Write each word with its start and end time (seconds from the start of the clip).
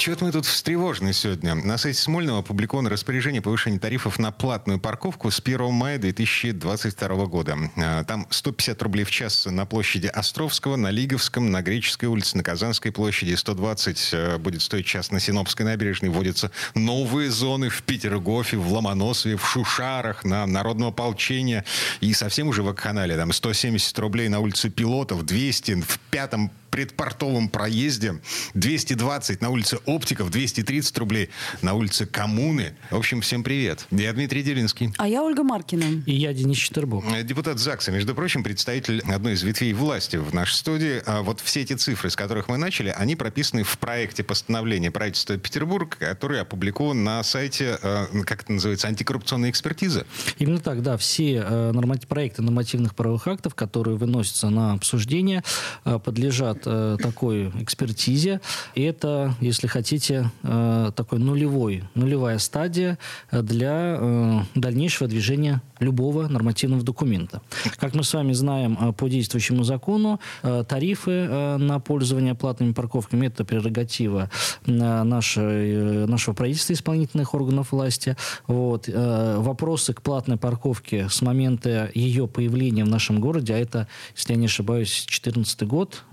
Чего-то 0.00 0.24
мы 0.24 0.32
тут 0.32 0.46
встревожены 0.46 1.12
сегодня. 1.12 1.54
На 1.54 1.76
сайте 1.76 2.00
Смольного 2.00 2.38
опубликовано 2.38 2.88
распоряжение 2.88 3.42
повышения 3.42 3.78
тарифов 3.78 4.18
на 4.18 4.32
платную 4.32 4.80
парковку 4.80 5.30
с 5.30 5.40
1 5.40 5.70
мая 5.74 5.98
2022 5.98 7.26
года. 7.26 7.58
А, 7.76 8.04
там 8.04 8.26
150 8.30 8.80
рублей 8.80 9.04
в 9.04 9.10
час 9.10 9.44
на 9.44 9.66
площади 9.66 10.06
Островского, 10.06 10.76
на 10.76 10.90
Лиговском, 10.90 11.50
на 11.50 11.60
Греческой 11.60 12.08
улице, 12.08 12.38
на 12.38 12.42
Казанской 12.42 12.92
площади. 12.92 13.34
120 13.34 14.10
э, 14.12 14.38
будет 14.38 14.62
стоить 14.62 14.86
час 14.86 15.10
на 15.10 15.20
Синопской 15.20 15.66
набережной. 15.66 16.08
Вводятся 16.08 16.50
новые 16.74 17.30
зоны 17.30 17.68
в 17.68 17.82
Петергофе, 17.82 18.56
в 18.56 18.72
Ломоносове, 18.72 19.36
в 19.36 19.46
Шушарах, 19.46 20.24
на 20.24 20.46
Народном 20.46 20.88
ополчении. 20.88 21.62
И 22.00 22.14
совсем 22.14 22.48
уже 22.48 22.62
в 22.62 22.68
Акханале. 22.70 23.18
Там 23.18 23.34
170 23.34 23.98
рублей 23.98 24.30
на 24.30 24.40
улице 24.40 24.70
Пилотов, 24.70 25.26
200 25.26 25.82
в 25.82 25.98
пятом 26.10 26.50
предпортовом 26.70 27.48
проезде, 27.48 28.20
220 28.54 29.40
на 29.40 29.50
улице 29.50 29.78
Оптиков, 29.86 30.30
230 30.30 30.96
рублей 30.98 31.30
на 31.62 31.74
улице 31.74 32.06
Коммуны. 32.06 32.74
В 32.90 32.96
общем, 32.96 33.20
всем 33.20 33.42
привет. 33.42 33.86
Я 33.90 34.12
Дмитрий 34.12 34.42
Делинский. 34.42 34.92
А 34.96 35.08
я 35.08 35.22
Ольга 35.22 35.42
Маркина. 35.42 36.02
И 36.06 36.14
я 36.14 36.32
Денис 36.32 36.56
Четербок. 36.56 37.04
Э, 37.12 37.22
депутат 37.22 37.58
ЗАГСа, 37.58 37.90
между 37.92 38.14
прочим, 38.14 38.42
представитель 38.42 39.02
одной 39.02 39.34
из 39.34 39.42
ветвей 39.42 39.72
власти 39.72 40.16
в 40.16 40.32
нашей 40.32 40.54
студии. 40.54 41.02
А 41.06 41.22
вот 41.22 41.40
все 41.40 41.62
эти 41.62 41.74
цифры, 41.74 42.10
с 42.10 42.16
которых 42.16 42.48
мы 42.48 42.56
начали, 42.56 42.94
они 42.96 43.16
прописаны 43.16 43.64
в 43.64 43.78
проекте 43.78 44.22
постановления 44.22 44.90
правительства 44.90 45.36
Петербурга, 45.36 45.96
который 45.98 46.40
опубликован 46.40 47.02
на 47.02 47.22
сайте, 47.24 47.78
э, 47.82 48.06
как 48.24 48.42
это 48.42 48.52
называется, 48.52 48.88
антикоррупционная 48.88 49.50
экспертиза. 49.50 50.06
Именно 50.38 50.60
так, 50.60 50.82
да. 50.82 50.96
Все 50.96 51.44
э, 51.44 51.72
норматив, 51.72 52.08
проекты 52.08 52.42
нормативных 52.42 52.94
правовых 52.94 53.26
актов, 53.26 53.54
которые 53.54 53.96
выносятся 53.96 54.50
на 54.50 54.72
обсуждение, 54.72 55.42
подлежат 56.04 56.59
э, 56.66 56.96
такой 57.00 57.50
экспертизе. 57.60 58.40
И 58.74 58.82
это, 58.82 59.34
если 59.40 59.66
хотите, 59.66 60.30
э, 60.42 60.92
такой 60.94 61.18
нулевой, 61.18 61.84
нулевая 61.94 62.38
стадия 62.38 62.98
для 63.30 63.96
э, 63.98 64.40
дальнейшего 64.54 65.08
движения 65.08 65.60
любого 65.80 66.28
нормативного 66.28 66.82
документа. 66.82 67.40
Как 67.78 67.94
мы 67.94 68.04
с 68.04 68.12
вами 68.12 68.32
знаем 68.32 68.78
э, 68.80 68.92
по 68.92 69.08
действующему 69.08 69.64
закону, 69.64 70.20
э, 70.42 70.64
тарифы 70.68 71.10
э, 71.10 71.56
на 71.56 71.80
пользование 71.80 72.34
платными 72.34 72.72
парковками– 72.72 73.26
это 73.28 73.44
прерогатива 73.44 74.30
нашей, 74.66 76.06
нашего 76.06 76.34
правительства, 76.34 76.74
исполнительных 76.74 77.34
органов 77.34 77.72
власти. 77.72 78.16
Вот. 78.46 78.88
Вопросы 78.88 79.94
к 79.94 80.02
платной 80.02 80.36
парковке 80.36 81.08
с 81.08 81.22
момента 81.22 81.90
ее 81.94 82.28
появления 82.28 82.84
в 82.84 82.88
нашем 82.88 83.20
городе, 83.20 83.54
а 83.54 83.58
это, 83.58 83.88
если 84.14 84.34
я 84.34 84.38
не 84.38 84.46
ошибаюсь, 84.46 84.90
2014 85.06 85.62
год, 85.62 86.04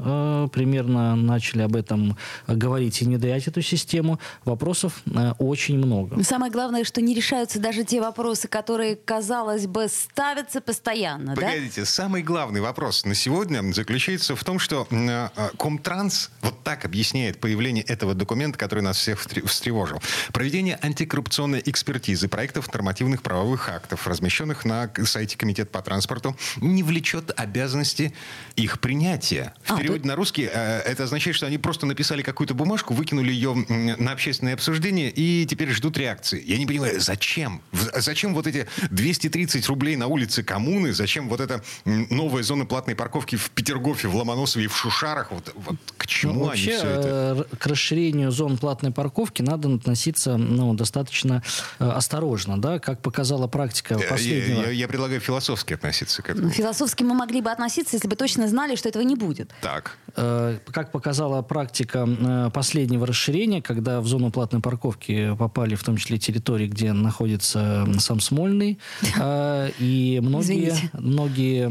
примерно 0.51 1.15
начали 1.15 1.61
об 1.61 1.75
этом 1.75 2.17
говорить 2.47 3.01
и 3.01 3.05
внедрять 3.05 3.47
эту 3.47 3.61
систему. 3.61 4.19
Вопросов 4.45 5.01
очень 5.39 5.77
много. 5.77 6.23
Самое 6.23 6.51
главное, 6.51 6.83
что 6.83 7.01
не 7.01 7.15
решаются 7.15 7.59
даже 7.59 7.83
те 7.83 8.01
вопросы, 8.01 8.47
которые, 8.47 8.95
казалось 8.95 9.67
бы, 9.67 9.87
ставятся 9.87 10.61
постоянно. 10.61 11.35
Погодите, 11.35 11.81
да? 11.81 11.85
самый 11.85 12.21
главный 12.21 12.61
вопрос 12.61 13.05
на 13.05 13.15
сегодня 13.15 13.61
заключается 13.73 14.35
в 14.35 14.43
том, 14.43 14.59
что 14.59 14.87
э, 14.89 15.29
Комтранс 15.57 16.31
вот 16.41 16.63
так 16.63 16.85
объясняет 16.85 17.39
появление 17.39 17.83
этого 17.83 18.13
документа, 18.13 18.57
который 18.57 18.81
нас 18.81 18.97
всех 18.97 19.19
встревожил. 19.19 20.01
Проведение 20.33 20.77
антикоррупционной 20.81 21.61
экспертизы 21.65 22.27
проектов 22.27 22.71
нормативных 22.73 23.21
правовых 23.21 23.69
актов, 23.69 24.07
размещенных 24.07 24.65
на 24.65 24.91
сайте 25.05 25.37
Комитета 25.37 25.71
по 25.71 25.81
транспорту, 25.81 26.35
не 26.57 26.83
влечет 26.83 27.31
обязанности 27.35 28.13
их 28.55 28.79
принятия. 28.79 29.53
В 29.63 29.71
а, 29.71 29.77
переводе 29.77 30.07
на 30.07 30.15
русский 30.15 30.26
э, 30.35 30.81
это 30.85 31.03
означает, 31.03 31.35
что 31.35 31.47
они 31.47 31.57
просто 31.57 31.85
написали 31.85 32.21
какую-то 32.21 32.53
бумажку, 32.53 32.93
выкинули 32.93 33.31
ее 33.31 33.53
на 33.97 34.11
общественное 34.11 34.53
обсуждение 34.53 35.09
и 35.09 35.45
теперь 35.45 35.69
ждут 35.71 35.97
реакции. 35.97 36.43
Я 36.45 36.57
не 36.57 36.65
понимаю, 36.65 36.99
зачем? 36.99 37.61
Зачем 37.95 38.33
вот 38.33 38.47
эти 38.47 38.67
230 38.91 39.57
30 39.57 39.67
рублей 39.69 39.95
на 39.95 40.07
улице 40.07 40.43
коммуны, 40.43 40.93
зачем 40.93 41.29
вот 41.29 41.39
эта 41.39 41.61
новая 41.85 42.43
зона 42.43 42.65
платной 42.65 42.95
парковки 42.95 43.35
в 43.35 43.49
Петергофе, 43.51 44.07
в 44.07 44.15
Ломоносове 44.15 44.65
и 44.65 44.67
в 44.67 44.75
Шушарах, 44.75 45.31
вот, 45.31 45.53
вот 45.55 45.75
к 45.97 46.05
чему 46.05 46.33
ну, 46.33 46.45
вообще, 46.45 46.71
они 46.71 46.77
все 46.77 46.87
это? 46.87 47.47
Э, 47.51 47.55
к 47.55 47.67
расширению 47.67 48.31
зон 48.31 48.57
платной 48.57 48.91
парковки 48.91 49.41
надо 49.41 49.73
относиться 49.73 50.37
ну, 50.37 50.73
достаточно 50.73 51.43
э, 51.79 51.87
осторожно, 51.87 52.59
да, 52.59 52.79
как 52.79 53.01
показала 53.01 53.47
практика 53.47 53.97
последнего. 53.97 54.61
Я, 54.61 54.67
я, 54.67 54.71
я 54.71 54.87
предлагаю 54.87 55.21
философски 55.21 55.73
относиться 55.73 56.21
к 56.21 56.29
этому. 56.29 56.49
Философски 56.49 57.03
мы 57.03 57.13
могли 57.13 57.41
бы 57.41 57.49
относиться, 57.49 57.95
если 57.95 58.07
бы 58.07 58.15
точно 58.15 58.47
знали, 58.47 58.75
что 58.75 58.89
этого 58.89 59.03
не 59.03 59.15
будет. 59.15 59.53
Так. 59.61 59.97
Как 60.17 60.91
показала 60.91 61.41
практика 61.41 62.49
последнего 62.53 63.05
расширения, 63.05 63.61
когда 63.61 64.01
в 64.01 64.07
зону 64.07 64.31
платной 64.31 64.61
парковки 64.61 65.35
попали 65.35 65.75
в 65.75 65.83
том 65.83 65.97
числе 65.97 66.17
территории, 66.17 66.67
где 66.67 66.91
находится 66.91 67.87
сам 67.99 68.19
Смольный, 68.19 68.79
и 69.79 70.19
многие, 70.23 70.73
многие 70.93 71.67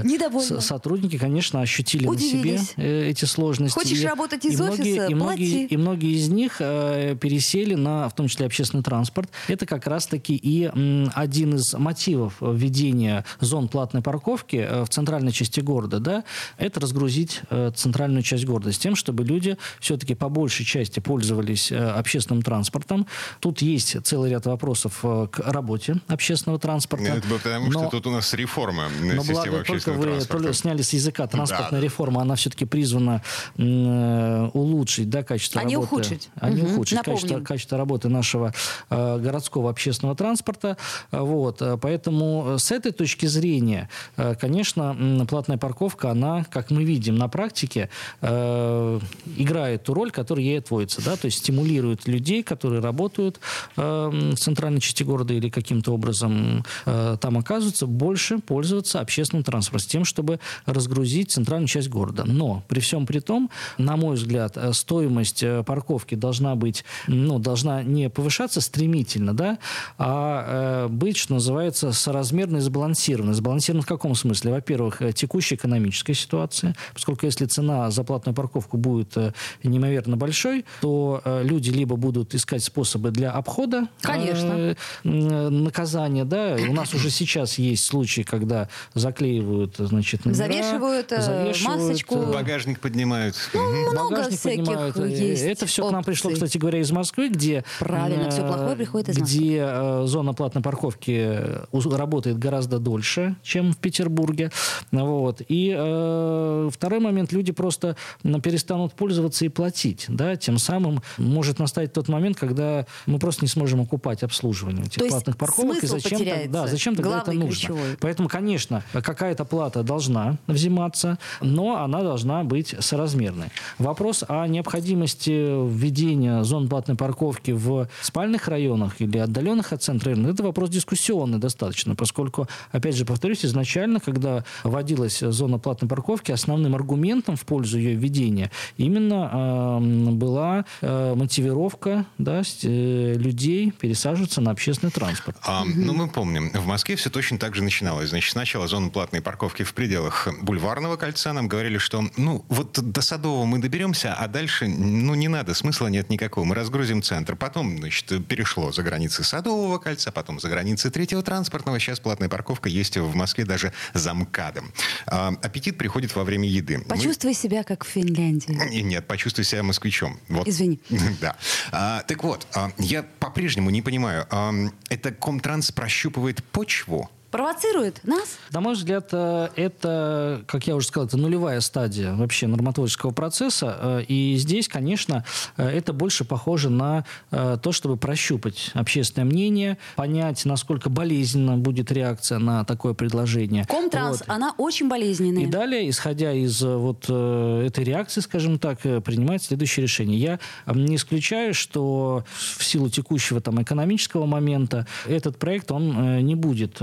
э, 0.00 0.60
сотрудники, 0.60 1.18
конечно, 1.18 1.60
ощутили 1.60 2.06
Удивились. 2.06 2.60
на 2.60 2.66
себе 2.66 2.84
э, 2.84 3.10
эти 3.10 3.24
сложности. 3.24 3.78
Хочешь 3.78 4.00
и, 4.00 4.06
работать 4.06 4.44
из 4.44 4.58
и 4.58 4.62
офиса, 4.62 4.82
многие, 4.82 4.96
плати. 4.96 5.12
и 5.12 5.14
многие, 5.14 5.66
и 5.66 5.76
многие 5.76 6.12
из 6.16 6.28
них 6.28 6.56
э, 6.60 7.16
пересели 7.20 7.74
на, 7.74 8.08
в 8.08 8.14
том 8.14 8.28
числе, 8.28 8.46
общественный 8.46 8.82
транспорт. 8.82 9.30
Это 9.48 9.66
как 9.66 9.86
раз-таки 9.86 10.34
и 10.34 10.70
один 11.14 11.56
из 11.56 11.74
мотивов 11.74 12.34
введения 12.40 13.24
зон 13.40 13.68
платной 13.68 14.02
парковки 14.02 14.84
в 14.84 14.88
центральной 14.88 15.32
части 15.32 15.60
города, 15.60 16.00
да, 16.00 16.24
это 16.56 16.80
разгрузить 16.80 17.42
центральную 17.74 18.22
часть 18.22 18.44
города 18.44 18.72
с 18.72 18.78
тем, 18.78 18.96
чтобы 18.96 19.24
люди 19.24 19.56
все-таки 19.80 20.14
по 20.14 20.28
большей 20.28 20.64
части 20.64 21.00
пользовались 21.00 21.72
общественным 21.72 22.42
транспортом. 22.42 23.06
Тут 23.40 23.62
есть 23.62 23.96
целый 24.04 24.30
ряд 24.30 24.46
вопросов 24.46 25.00
к 25.02 25.38
работе 25.38 25.96
общественного 26.08 26.58
транспорта. 26.58 27.04
Это 27.04 27.28
потому, 27.28 27.70
но, 27.70 27.80
что 27.80 27.90
тут 27.90 28.06
у 28.06 28.10
нас 28.10 28.32
реформа 28.34 28.88
но 29.00 29.22
системы 29.22 29.50
благо, 29.50 29.64
только 29.64 29.92
вы 29.92 30.04
транспорта. 30.04 30.52
сняли 30.52 30.82
с 30.82 30.92
языка 30.92 31.26
транспортная 31.26 31.80
да. 31.80 31.84
реформа, 31.84 32.22
она 32.22 32.34
все-таки 32.34 32.64
призвана 32.64 33.22
э, 33.56 34.50
улучшить 34.52 35.10
да, 35.10 35.22
качество 35.22 35.60
а 35.60 35.64
работы. 35.64 35.78
Не 35.78 35.84
ухудшить. 35.84 36.30
А 36.36 36.50
не 36.50 36.62
угу. 36.62 36.72
ухудшить 36.72 37.00
качество, 37.02 37.40
качество 37.40 37.78
работы 37.78 38.08
нашего 38.08 38.52
э, 38.88 39.18
городского 39.18 39.70
общественного 39.70 40.16
транспорта. 40.16 40.76
Вот. 41.10 41.62
Поэтому 41.80 42.56
с 42.58 42.70
этой 42.70 42.92
точки 42.92 43.26
зрения, 43.26 43.88
э, 44.16 44.34
конечно, 44.34 45.26
платная 45.28 45.58
парковка, 45.58 46.10
она, 46.10 46.44
как 46.50 46.70
мы 46.70 46.84
видим 46.84 47.16
на 47.16 47.28
практике, 47.40 47.88
э, 48.20 49.00
играет 49.38 49.84
ту 49.84 49.94
роль, 49.94 50.10
которая 50.10 50.44
ей 50.44 50.58
отводится. 50.58 51.02
Да? 51.02 51.16
То 51.16 51.24
есть 51.24 51.38
стимулирует 51.38 52.06
людей, 52.06 52.42
которые 52.42 52.82
работают 52.82 53.40
э, 53.76 54.10
в 54.12 54.36
центральной 54.36 54.80
части 54.80 55.04
города 55.04 55.32
или 55.32 55.48
каким-то 55.48 55.92
образом 55.92 56.64
э, 56.84 57.16
там 57.18 57.38
оказываются, 57.38 57.86
больше 57.86 58.40
пользоваться 58.40 59.00
общественным 59.00 59.42
транспортом, 59.42 59.80
с 59.80 59.86
тем, 59.86 60.04
чтобы 60.04 60.38
разгрузить 60.66 61.32
центральную 61.32 61.68
часть 61.68 61.88
города. 61.88 62.24
Но 62.26 62.62
при 62.68 62.80
всем 62.80 63.06
при 63.06 63.20
том, 63.20 63.50
на 63.78 63.96
мой 63.96 64.16
взгляд, 64.16 64.56
э, 64.56 64.74
стоимость 64.74 65.42
э, 65.42 65.62
парковки 65.64 66.16
должна 66.16 66.56
быть, 66.56 66.84
ну, 67.06 67.38
должна 67.38 67.82
не 67.82 68.10
повышаться 68.10 68.60
стремительно, 68.60 69.32
да, 69.32 69.58
а 69.96 70.84
э, 70.84 70.88
быть, 70.88 71.16
что 71.16 71.34
называется, 71.34 71.92
соразмерно 71.92 72.58
и 72.58 72.60
сбалансированно. 72.60 73.32
Сбалансировано 73.32 73.82
в 73.82 73.86
каком 73.86 74.14
смысле? 74.14 74.52
Во-первых, 74.52 75.00
э, 75.00 75.12
текущая 75.14 75.54
экономическая 75.54 76.14
ситуация, 76.14 76.74
поскольку 76.92 77.19
если 77.26 77.46
цена 77.46 77.90
за 77.90 78.04
платную 78.04 78.34
парковку 78.34 78.76
будет 78.76 79.16
неимоверно 79.62 80.16
большой, 80.16 80.64
то 80.80 81.22
люди 81.24 81.70
либо 81.70 81.96
будут 81.96 82.34
искать 82.34 82.62
способы 82.62 83.10
для 83.10 83.30
обхода 83.30 83.88
Конечно. 84.00 84.76
наказания, 85.04 86.24
да, 86.24 86.56
у 86.68 86.72
нас 86.72 86.94
уже 86.94 87.10
сейчас 87.10 87.58
есть 87.58 87.84
случаи, 87.84 88.22
когда 88.22 88.68
заклеивают, 88.94 89.76
значит, 89.78 90.24
номера, 90.24 90.38
завешивают, 90.38 91.12
э, 91.12 91.20
завешивают 91.20 91.80
масочку, 91.80 92.14
э, 92.16 92.32
багажник 92.32 92.80
поднимают. 92.80 93.36
Ну, 93.54 93.90
много 93.92 94.10
багажник 94.10 94.38
всяких 94.38 94.64
поднимают. 94.64 94.96
Э, 94.96 95.08
есть. 95.08 95.42
Это 95.42 95.66
все 95.66 95.82
опций. 95.82 95.90
к 95.90 95.92
нам 95.92 96.04
пришло, 96.04 96.30
кстати 96.30 96.58
говоря, 96.58 96.80
из 96.80 96.90
Москвы, 96.90 97.28
где 97.28 97.64
правильно 97.78 98.24
э, 98.24 98.30
все 98.30 98.46
плохое 98.46 98.76
приходит 98.76 99.08
из 99.10 99.18
Москвы, 99.18 99.38
где 99.38 99.62
э, 99.62 100.02
зона 100.06 100.34
платной 100.34 100.62
парковки 100.62 101.38
работает 101.72 102.38
гораздо 102.38 102.78
дольше, 102.78 103.36
чем 103.42 103.72
в 103.72 103.78
Петербурге, 103.78 104.50
вот. 104.92 105.42
И 105.48 105.74
э, 105.76 106.70
второй 106.72 107.00
момент 107.10 107.32
люди 107.32 107.52
просто 107.52 107.96
перестанут 108.22 108.92
пользоваться 108.92 109.44
и 109.44 109.48
платить. 109.48 110.06
Да? 110.08 110.36
Тем 110.36 110.58
самым 110.58 111.02
может 111.16 111.58
настать 111.58 111.92
тот 111.92 112.08
момент, 112.08 112.36
когда 112.36 112.86
мы 113.06 113.18
просто 113.18 113.44
не 113.44 113.48
сможем 113.48 113.80
окупать 113.80 114.22
обслуживание 114.22 114.84
этих 114.84 115.02
То 115.02 115.08
платных 115.08 115.36
парковок. 115.36 115.82
И 115.82 115.86
зачем, 115.86 116.50
да, 116.50 116.66
зачем 116.66 116.94
тогда 116.96 117.20
это 117.20 117.32
нужно? 117.32 117.50
Ключевой. 117.50 117.96
Поэтому, 118.00 118.28
конечно, 118.28 118.82
какая-то 118.92 119.44
плата 119.44 119.82
должна 119.82 120.36
взиматься, 120.46 121.18
но 121.40 121.82
она 121.82 122.02
должна 122.02 122.44
быть 122.44 122.74
соразмерной. 122.78 123.48
Вопрос 123.78 124.24
о 124.28 124.46
необходимости 124.46 125.30
введения 125.30 126.42
зон 126.42 126.68
платной 126.68 126.96
парковки 126.96 127.52
в 127.52 127.88
спальных 128.02 128.48
районах 128.48 129.00
или 129.00 129.18
отдаленных 129.18 129.72
от 129.72 129.82
центра 129.82 130.10
это 130.10 130.42
вопрос 130.42 130.70
дискуссионный 130.70 131.38
достаточно, 131.38 131.94
поскольку, 131.94 132.48
опять 132.72 132.96
же, 132.96 133.04
повторюсь, 133.04 133.44
изначально, 133.44 134.00
когда 134.00 134.44
вводилась 134.64 135.20
зона 135.20 135.58
платной 135.58 135.88
парковки, 135.88 136.32
основным 136.32 136.74
аргументом 136.74 136.99
в 137.00 137.44
пользу 137.46 137.78
ее 137.78 137.94
введения 137.94 138.50
именно 138.76 139.80
э, 139.80 140.10
была 140.12 140.64
э, 140.80 141.14
мотивировка 141.14 142.06
да, 142.18 142.42
э, 142.62 143.14
людей 143.16 143.72
пересаживаться 143.72 144.40
на 144.40 144.50
общественный 144.50 144.92
транспорт. 144.92 145.36
А, 145.42 145.64
ну, 145.64 145.92
мы 145.94 146.08
помним, 146.08 146.50
в 146.50 146.66
Москве 146.66 146.96
все 146.96 147.10
точно 147.10 147.38
так 147.38 147.54
же 147.54 147.62
начиналось. 147.62 148.10
Значит, 148.10 148.32
сначала 148.32 148.66
зона 148.68 148.90
платной 148.90 149.22
парковки 149.22 149.62
в 149.62 149.74
пределах 149.74 150.28
бульварного 150.42 150.96
кольца. 150.96 151.32
Нам 151.32 151.48
говорили, 151.48 151.78
что, 151.78 152.04
ну, 152.16 152.44
вот 152.48 152.78
до 152.80 153.00
Садового 153.00 153.44
мы 153.44 153.58
доберемся, 153.58 154.14
а 154.14 154.28
дальше, 154.28 154.66
ну, 154.68 155.14
не 155.14 155.28
надо, 155.28 155.54
смысла 155.54 155.88
нет 155.88 156.10
никакого. 156.10 156.44
Мы 156.44 156.54
разгрузим 156.54 157.02
центр. 157.02 157.36
Потом, 157.36 157.78
значит, 157.78 158.26
перешло 158.26 158.72
за 158.72 158.82
границы 158.82 159.24
Садового 159.24 159.78
кольца, 159.78 160.12
потом 160.12 160.40
за 160.40 160.48
границы 160.48 160.90
третьего 160.90 161.22
транспортного. 161.22 161.78
Сейчас 161.78 162.00
платная 162.00 162.28
парковка 162.28 162.68
есть 162.68 162.96
в 162.96 163.14
Москве 163.14 163.44
даже 163.44 163.72
за 163.94 164.14
МКАДом. 164.14 164.72
А, 165.06 165.28
аппетит 165.42 165.78
приходит 165.78 166.14
во 166.14 166.24
время 166.24 166.48
еды. 166.48 166.84
Почувствуй 166.90 167.30
Мы... 167.30 167.34
себя 167.34 167.64
как 167.64 167.84
в 167.84 167.88
Финляндии. 167.88 168.82
Нет, 168.82 169.06
почувствуй 169.06 169.44
себя 169.44 169.62
москвичом. 169.62 170.18
Вот. 170.28 170.48
Извини. 170.48 170.80
да. 171.20 171.36
А, 171.72 172.02
так 172.02 172.22
вот, 172.24 172.46
а, 172.54 172.72
я 172.78 173.02
по-прежнему 173.02 173.70
не 173.70 173.82
понимаю, 173.82 174.26
а, 174.30 174.52
это 174.88 175.12
Комтранс 175.12 175.72
прощупывает 175.72 176.42
почву? 176.44 177.10
Провоцирует 177.30 178.00
нас? 178.04 178.38
На 178.52 178.60
мой 178.60 178.74
взгляд, 178.74 179.08
э, 179.12 179.48
это, 179.56 180.42
как 180.46 180.66
я 180.66 180.74
уже 180.74 180.86
сказал, 180.86 181.06
это 181.06 181.16
нулевая 181.16 181.60
стадия 181.60 182.14
вообще 182.14 182.46
нормотворческого 182.46 183.12
процесса. 183.12 183.76
Э, 183.80 184.02
и 184.06 184.34
здесь, 184.36 184.68
конечно, 184.68 185.24
э, 185.56 185.68
это 185.68 185.92
больше 185.92 186.24
похоже 186.24 186.70
на 186.70 187.04
то, 187.30 187.72
чтобы 187.72 187.96
прощупать 187.96 188.70
общественное 188.74 189.24
мнение, 189.24 189.78
понять, 189.96 190.44
насколько 190.44 190.90
болезненно 190.90 191.56
будет 191.56 191.92
реакция 191.92 192.38
на 192.38 192.64
такое 192.64 192.94
предложение. 192.94 193.64
Комтранс, 193.66 194.20
вот. 194.20 194.28
она 194.28 194.54
очень 194.58 194.88
болезненная. 194.88 195.44
И 195.44 195.46
далее, 195.46 195.88
исходя 195.88 196.32
из 196.32 196.60
вот 196.62 197.04
этой 197.04 197.84
реакции, 197.84 198.20
скажем 198.20 198.58
так, 198.58 198.80
принимать 198.80 199.42
следующее 199.42 199.84
решение. 199.84 200.18
Я 200.18 200.38
не 200.72 200.96
исключаю, 200.96 201.54
что 201.54 202.24
в 202.56 202.64
силу 202.64 202.88
текущего 202.88 203.40
там 203.40 203.62
экономического 203.62 204.26
момента 204.26 204.86
этот 205.06 205.38
проект, 205.38 205.70
он 205.70 206.24
не 206.24 206.34
будет 206.34 206.80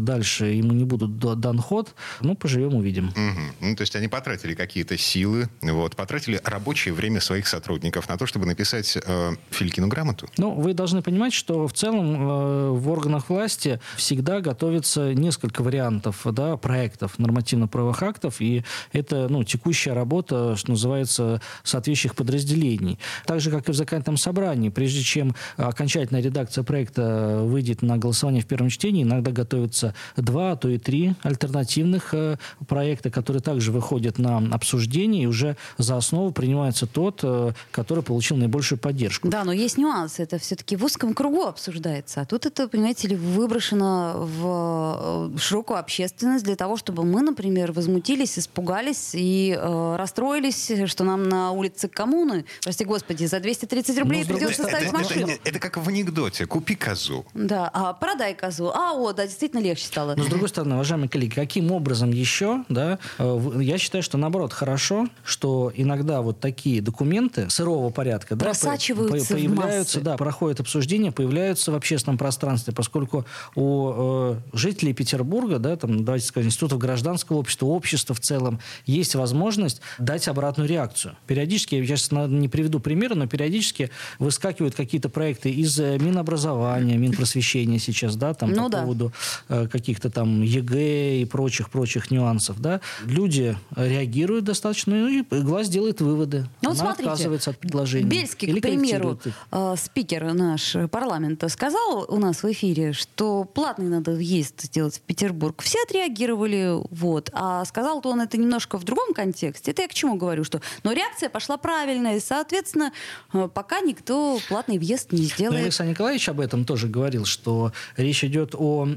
дальше 0.00 0.46
ему 0.46 0.72
не 0.72 0.84
будут 0.84 1.18
дан 1.18 1.58
ход, 1.58 1.94
ну, 2.20 2.34
поживем, 2.34 2.74
увидим. 2.74 3.08
Угу. 3.08 3.68
Ну, 3.68 3.76
то 3.76 3.82
есть 3.82 3.96
они 3.96 4.08
потратили 4.08 4.54
какие-то 4.54 4.96
силы, 4.96 5.48
вот, 5.62 5.96
потратили 5.96 6.40
рабочее 6.44 6.94
время 6.94 7.20
своих 7.20 7.46
сотрудников 7.46 8.08
на 8.08 8.16
то, 8.16 8.26
чтобы 8.26 8.46
написать 8.46 8.98
э, 9.02 9.32
Филькину 9.50 9.88
грамоту? 9.88 10.28
Ну, 10.36 10.52
вы 10.52 10.74
должны 10.74 11.02
понимать, 11.02 11.32
что 11.32 11.66
в 11.68 11.72
целом 11.72 12.16
э, 12.16 12.70
в 12.70 12.88
органах 12.90 13.28
власти 13.28 13.80
всегда 13.96 14.40
готовится 14.40 15.14
несколько 15.14 15.62
вариантов 15.62 16.26
да, 16.32 16.56
проектов 16.56 17.18
нормативно-правовых 17.18 18.02
актов, 18.02 18.40
и 18.40 18.64
это 18.92 19.28
ну, 19.28 19.44
текущая 19.44 19.92
работа, 19.92 20.56
что 20.56 20.70
называется, 20.70 21.40
соответствующих 21.62 22.14
подразделений. 22.14 22.98
Так 23.26 23.40
же, 23.40 23.50
как 23.50 23.68
и 23.68 23.72
в 23.72 23.74
законодательном 23.74 24.16
собрании, 24.16 24.68
прежде 24.68 25.02
чем 25.02 25.34
окончательная 25.56 26.22
редакция 26.22 26.64
проекта 26.64 27.40
выйдет 27.42 27.82
на 27.82 27.98
голосование 27.98 28.42
в 28.42 28.46
первом 28.46 28.68
чтении, 28.68 29.02
иногда 29.02 29.30
готовится 29.30 29.77
готовятся 29.78 29.94
два, 30.16 30.52
а 30.52 30.56
то 30.56 30.68
и 30.68 30.78
три 30.78 31.14
альтернативных 31.22 32.14
э, 32.14 32.36
проекта, 32.66 33.10
которые 33.10 33.42
также 33.42 33.72
выходят 33.72 34.18
на 34.18 34.38
обсуждение, 34.38 35.24
и 35.24 35.26
уже 35.26 35.56
за 35.78 35.96
основу 35.96 36.32
принимается 36.32 36.86
тот, 36.86 37.20
э, 37.22 37.52
который 37.70 38.02
получил 38.02 38.36
наибольшую 38.36 38.78
поддержку. 38.78 39.28
Да, 39.28 39.44
но 39.44 39.52
есть 39.52 39.78
нюансы. 39.78 40.22
Это 40.22 40.38
все-таки 40.38 40.76
в 40.76 40.84
узком 40.84 41.14
кругу 41.14 41.42
обсуждается. 41.42 42.20
А 42.20 42.24
тут 42.24 42.46
это, 42.46 42.68
понимаете 42.68 43.08
ли, 43.08 43.16
выброшено 43.16 44.14
в 44.18 45.32
э, 45.34 45.38
широкую 45.38 45.78
общественность 45.78 46.44
для 46.44 46.56
того, 46.56 46.76
чтобы 46.76 47.04
мы, 47.04 47.22
например, 47.22 47.72
возмутились, 47.72 48.38
испугались 48.38 49.10
и 49.14 49.56
э, 49.58 49.96
расстроились, 49.96 50.70
что 50.86 51.04
нам 51.04 51.28
на 51.28 51.52
улице 51.52 51.88
коммуны, 51.88 52.44
прости 52.62 52.84
господи, 52.84 53.26
за 53.26 53.40
230 53.40 53.98
рублей 53.98 54.24
ну, 54.26 54.34
придется 54.34 54.62
ставить 54.64 54.88
это, 54.88 54.98
машину. 54.98 55.26
Это, 55.26 55.32
это, 55.32 55.48
это 55.50 55.58
как 55.58 55.76
в 55.76 55.88
анекдоте. 55.88 56.46
Купи 56.46 56.74
козу. 56.74 57.24
Да, 57.34 57.70
а 57.72 57.92
продай 57.92 58.34
козу. 58.34 58.70
А, 58.74 58.92
о, 58.92 59.12
да, 59.12 59.26
действительно 59.26 59.60
легче 59.68 59.86
стало. 59.86 60.14
Но, 60.16 60.24
с 60.24 60.26
другой 60.26 60.48
стороны, 60.48 60.74
уважаемые 60.74 61.08
коллеги, 61.08 61.34
каким 61.34 61.70
образом 61.70 62.10
еще, 62.10 62.64
да, 62.68 62.98
э, 63.18 63.60
я 63.60 63.78
считаю, 63.78 64.02
что 64.02 64.18
наоборот 64.18 64.52
хорошо, 64.52 65.08
что 65.24 65.72
иногда 65.74 66.22
вот 66.22 66.40
такие 66.40 66.80
документы 66.80 67.48
сырого 67.50 67.90
порядка, 67.90 68.36
да, 68.36 68.46
Просачиваются 68.46 69.34
появляются, 69.34 70.00
да, 70.00 70.16
проходят 70.16 70.60
обсуждение, 70.60 71.12
появляются 71.12 71.72
в 71.72 71.74
общественном 71.74 72.18
пространстве, 72.18 72.72
поскольку 72.72 73.24
у 73.54 73.92
э, 73.94 74.36
жителей 74.52 74.92
Петербурга, 74.92 75.58
да, 75.58 75.76
там, 75.76 76.04
давайте 76.04 76.26
скажем, 76.26 76.48
институтов 76.48 76.78
гражданского 76.78 77.38
общества, 77.38 77.66
общества 77.66 78.14
в 78.14 78.20
целом, 78.20 78.60
есть 78.86 79.14
возможность 79.14 79.80
дать 79.98 80.28
обратную 80.28 80.68
реакцию. 80.68 81.16
Периодически, 81.26 81.76
я 81.76 81.84
сейчас 81.84 82.10
не 82.10 82.48
приведу 82.48 82.80
примеры, 82.80 83.14
но 83.14 83.26
периодически 83.26 83.90
выскакивают 84.18 84.74
какие-то 84.74 85.08
проекты 85.08 85.50
из 85.50 85.78
э, 85.78 85.98
Минобразования, 85.98 86.96
Минпросвещения 86.96 87.78
сейчас, 87.78 88.16
да, 88.16 88.34
там 88.34 88.50
ну, 88.50 88.64
по 88.64 88.70
да. 88.70 88.82
поводу 88.82 89.12
э, 89.48 89.57
каких-то 89.66 90.10
там 90.10 90.42
ЕГЭ 90.42 91.20
и 91.20 91.24
прочих-прочих 91.24 92.10
нюансов, 92.10 92.60
да, 92.60 92.80
люди 93.04 93.56
реагируют 93.74 94.44
достаточно, 94.44 94.94
ну, 94.94 95.08
и 95.08 95.22
глаз 95.22 95.68
делает 95.68 96.00
выводы. 96.00 96.46
Ну, 96.62 96.70
Она 96.70 96.78
смотрите, 96.78 97.10
отказывается 97.10 97.50
от 97.50 97.58
предложения. 97.58 98.08
Бельский, 98.08 98.52
к 98.58 98.62
примеру, 98.62 99.18
э, 99.50 99.74
спикер 99.76 100.32
наш 100.34 100.76
парламента 100.90 101.48
сказал 101.48 102.06
у 102.08 102.18
нас 102.18 102.42
в 102.42 102.52
эфире, 102.52 102.92
что 102.92 103.44
платный 103.44 103.86
надо 103.86 104.12
въезд 104.12 104.62
сделать 104.62 104.96
в 104.96 105.00
Петербург. 105.00 105.62
Все 105.62 105.78
отреагировали, 105.82 106.74
вот. 106.90 107.30
А 107.32 107.64
сказал-то 107.64 108.10
он 108.10 108.20
это 108.20 108.36
немножко 108.36 108.78
в 108.78 108.84
другом 108.84 109.14
контексте. 109.14 109.70
Это 109.70 109.82
я 109.82 109.88
к 109.88 109.94
чему 109.94 110.16
говорю, 110.16 110.44
что... 110.44 110.60
Но 110.82 110.92
реакция 110.92 111.28
пошла 111.28 111.56
правильная, 111.56 112.16
и, 112.16 112.20
соответственно, 112.20 112.92
э, 113.32 113.48
пока 113.52 113.80
никто 113.80 114.38
платный 114.48 114.78
въезд 114.78 115.12
не 115.12 115.22
сделает. 115.22 115.60
Ну, 115.60 115.64
Александр 115.64 115.92
Николаевич 115.92 116.28
об 116.28 116.40
этом 116.40 116.64
тоже 116.64 116.88
говорил, 116.88 117.24
что 117.24 117.72
речь 117.96 118.24
идет 118.24 118.54
о 118.54 118.88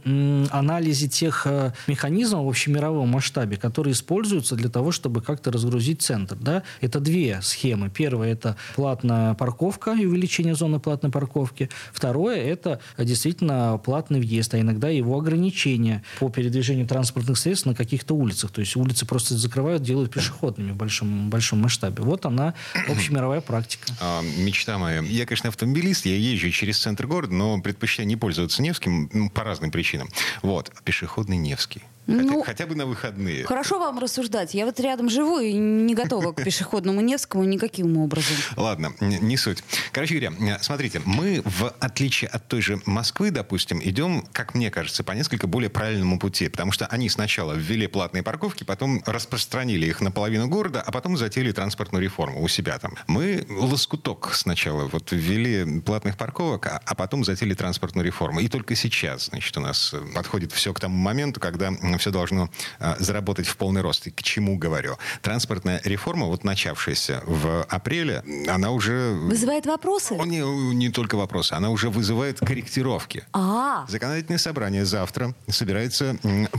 анализе 0.51 1.07
тех 1.07 1.45
э, 1.45 1.73
механизмов 1.87 2.45
в 2.45 2.49
общемировом 2.49 3.09
масштабе, 3.09 3.57
которые 3.57 3.93
используются 3.93 4.55
для 4.55 4.69
того, 4.69 4.91
чтобы 4.91 5.21
как-то 5.21 5.51
разгрузить 5.51 6.01
центр. 6.01 6.35
Да? 6.35 6.63
Это 6.81 6.99
две 6.99 7.39
схемы. 7.41 7.89
Первая– 7.89 8.31
это 8.33 8.55
платная 8.75 9.33
парковка 9.33 9.93
и 9.93 10.05
увеличение 10.05 10.55
зоны 10.55 10.79
платной 10.79 11.11
парковки. 11.11 11.69
Второе– 11.93 12.37
это 12.37 12.79
действительно 12.97 13.79
платный 13.83 14.19
въезд, 14.19 14.53
а 14.53 14.59
иногда 14.59 14.89
его 14.89 15.17
ограничение 15.17 16.03
по 16.19 16.29
передвижению 16.29 16.87
транспортных 16.87 17.37
средств 17.37 17.65
на 17.65 17.75
каких-то 17.75 18.15
улицах. 18.15 18.51
То 18.51 18.61
есть 18.61 18.75
улицы 18.75 19.05
просто 19.05 19.37
закрывают, 19.37 19.83
делают 19.83 20.11
пешеходными 20.11 20.71
в 20.71 20.75
большом, 20.75 21.29
большом 21.29 21.59
масштабе. 21.59 22.03
Вот 22.03 22.25
она 22.25 22.53
общемировая 22.89 23.41
практика. 23.41 23.93
А, 23.99 24.21
мечта 24.37 24.77
моя. 24.77 25.01
Я, 25.01 25.25
конечно, 25.25 25.49
автомобилист, 25.49 26.05
я 26.05 26.15
езжу 26.15 26.49
через 26.51 26.79
центр 26.79 27.07
города, 27.07 27.33
но 27.33 27.59
предпочитаю 27.61 28.07
не 28.07 28.15
пользоваться 28.15 28.61
Невским 28.61 29.29
по 29.29 29.43
разным 29.43 29.71
причинам. 29.71 30.09
Вот. 30.41 30.71
Пешеходный 30.83 31.37
Невский. 31.37 31.83
Ну, 32.11 32.43
хотя, 32.43 32.65
бы 32.67 32.75
на 32.75 32.85
выходные. 32.85 33.43
Хорошо 33.45 33.79
вам 33.79 33.99
рассуждать. 33.99 34.53
Я 34.53 34.65
вот 34.65 34.79
рядом 34.79 35.09
живу 35.09 35.39
и 35.39 35.53
не 35.53 35.95
готова 35.95 36.33
к 36.33 36.43
пешеходному 36.43 37.01
Невскому 37.01 37.43
никаким 37.43 37.97
образом. 37.97 38.35
Ладно, 38.55 38.93
не 38.99 39.37
суть. 39.37 39.63
Короче 39.91 40.19
говоря, 40.19 40.59
смотрите, 40.61 41.01
мы 41.05 41.41
в 41.45 41.73
отличие 41.79 42.29
от 42.29 42.47
той 42.47 42.61
же 42.61 42.81
Москвы, 42.85 43.31
допустим, 43.31 43.81
идем, 43.83 44.25
как 44.31 44.55
мне 44.55 44.69
кажется, 44.71 45.03
по 45.03 45.11
несколько 45.11 45.47
более 45.47 45.69
правильному 45.69 46.19
пути. 46.19 46.49
Потому 46.49 46.71
что 46.71 46.85
они 46.87 47.09
сначала 47.09 47.53
ввели 47.53 47.87
платные 47.87 48.23
парковки, 48.23 48.63
потом 48.63 49.01
распространили 49.05 49.85
их 49.85 50.01
на 50.01 50.11
половину 50.11 50.47
города, 50.47 50.81
а 50.81 50.91
потом 50.91 51.17
затеяли 51.17 51.51
транспортную 51.51 52.03
реформу 52.03 52.41
у 52.41 52.47
себя 52.47 52.77
там. 52.79 52.95
Мы 53.07 53.45
лоскуток 53.49 54.33
сначала 54.33 54.85
вот 54.85 55.11
ввели 55.11 55.81
платных 55.81 56.17
парковок, 56.17 56.67
а, 56.67 56.81
а 56.85 56.95
потом 56.95 57.23
затеяли 57.23 57.53
транспортную 57.53 58.05
реформу. 58.05 58.39
И 58.39 58.47
только 58.47 58.75
сейчас, 58.75 59.25
значит, 59.27 59.55
у 59.57 59.61
нас 59.61 59.93
подходит 60.13 60.51
все 60.51 60.73
к 60.73 60.79
тому 60.79 60.97
моменту, 60.97 61.39
когда 61.39 61.71
все 62.01 62.11
должно 62.11 62.49
э, 62.79 62.95
заработать 62.99 63.47
в 63.47 63.55
полный 63.57 63.81
рост. 63.81 64.07
И 64.07 64.11
к 64.11 64.21
чему 64.23 64.57
говорю? 64.57 64.97
Транспортная 65.21 65.81
реформа, 65.83 66.25
вот 66.27 66.43
начавшаяся 66.43 67.23
в 67.25 67.63
апреле, 67.63 68.23
она 68.47 68.71
уже... 68.71 69.13
Вызывает 69.13 69.65
вопросы? 69.65 70.15
Не, 70.25 70.41
не 70.73 70.89
только 70.89 71.15
вопросы, 71.15 71.53
она 71.53 71.69
уже 71.69 71.89
вызывает 71.89 72.39
корректировки. 72.39 73.23
А, 73.33 73.85
Законодательное 73.87 74.39
собрание 74.39 74.85
завтра 74.85 75.33
собирается 75.47 76.17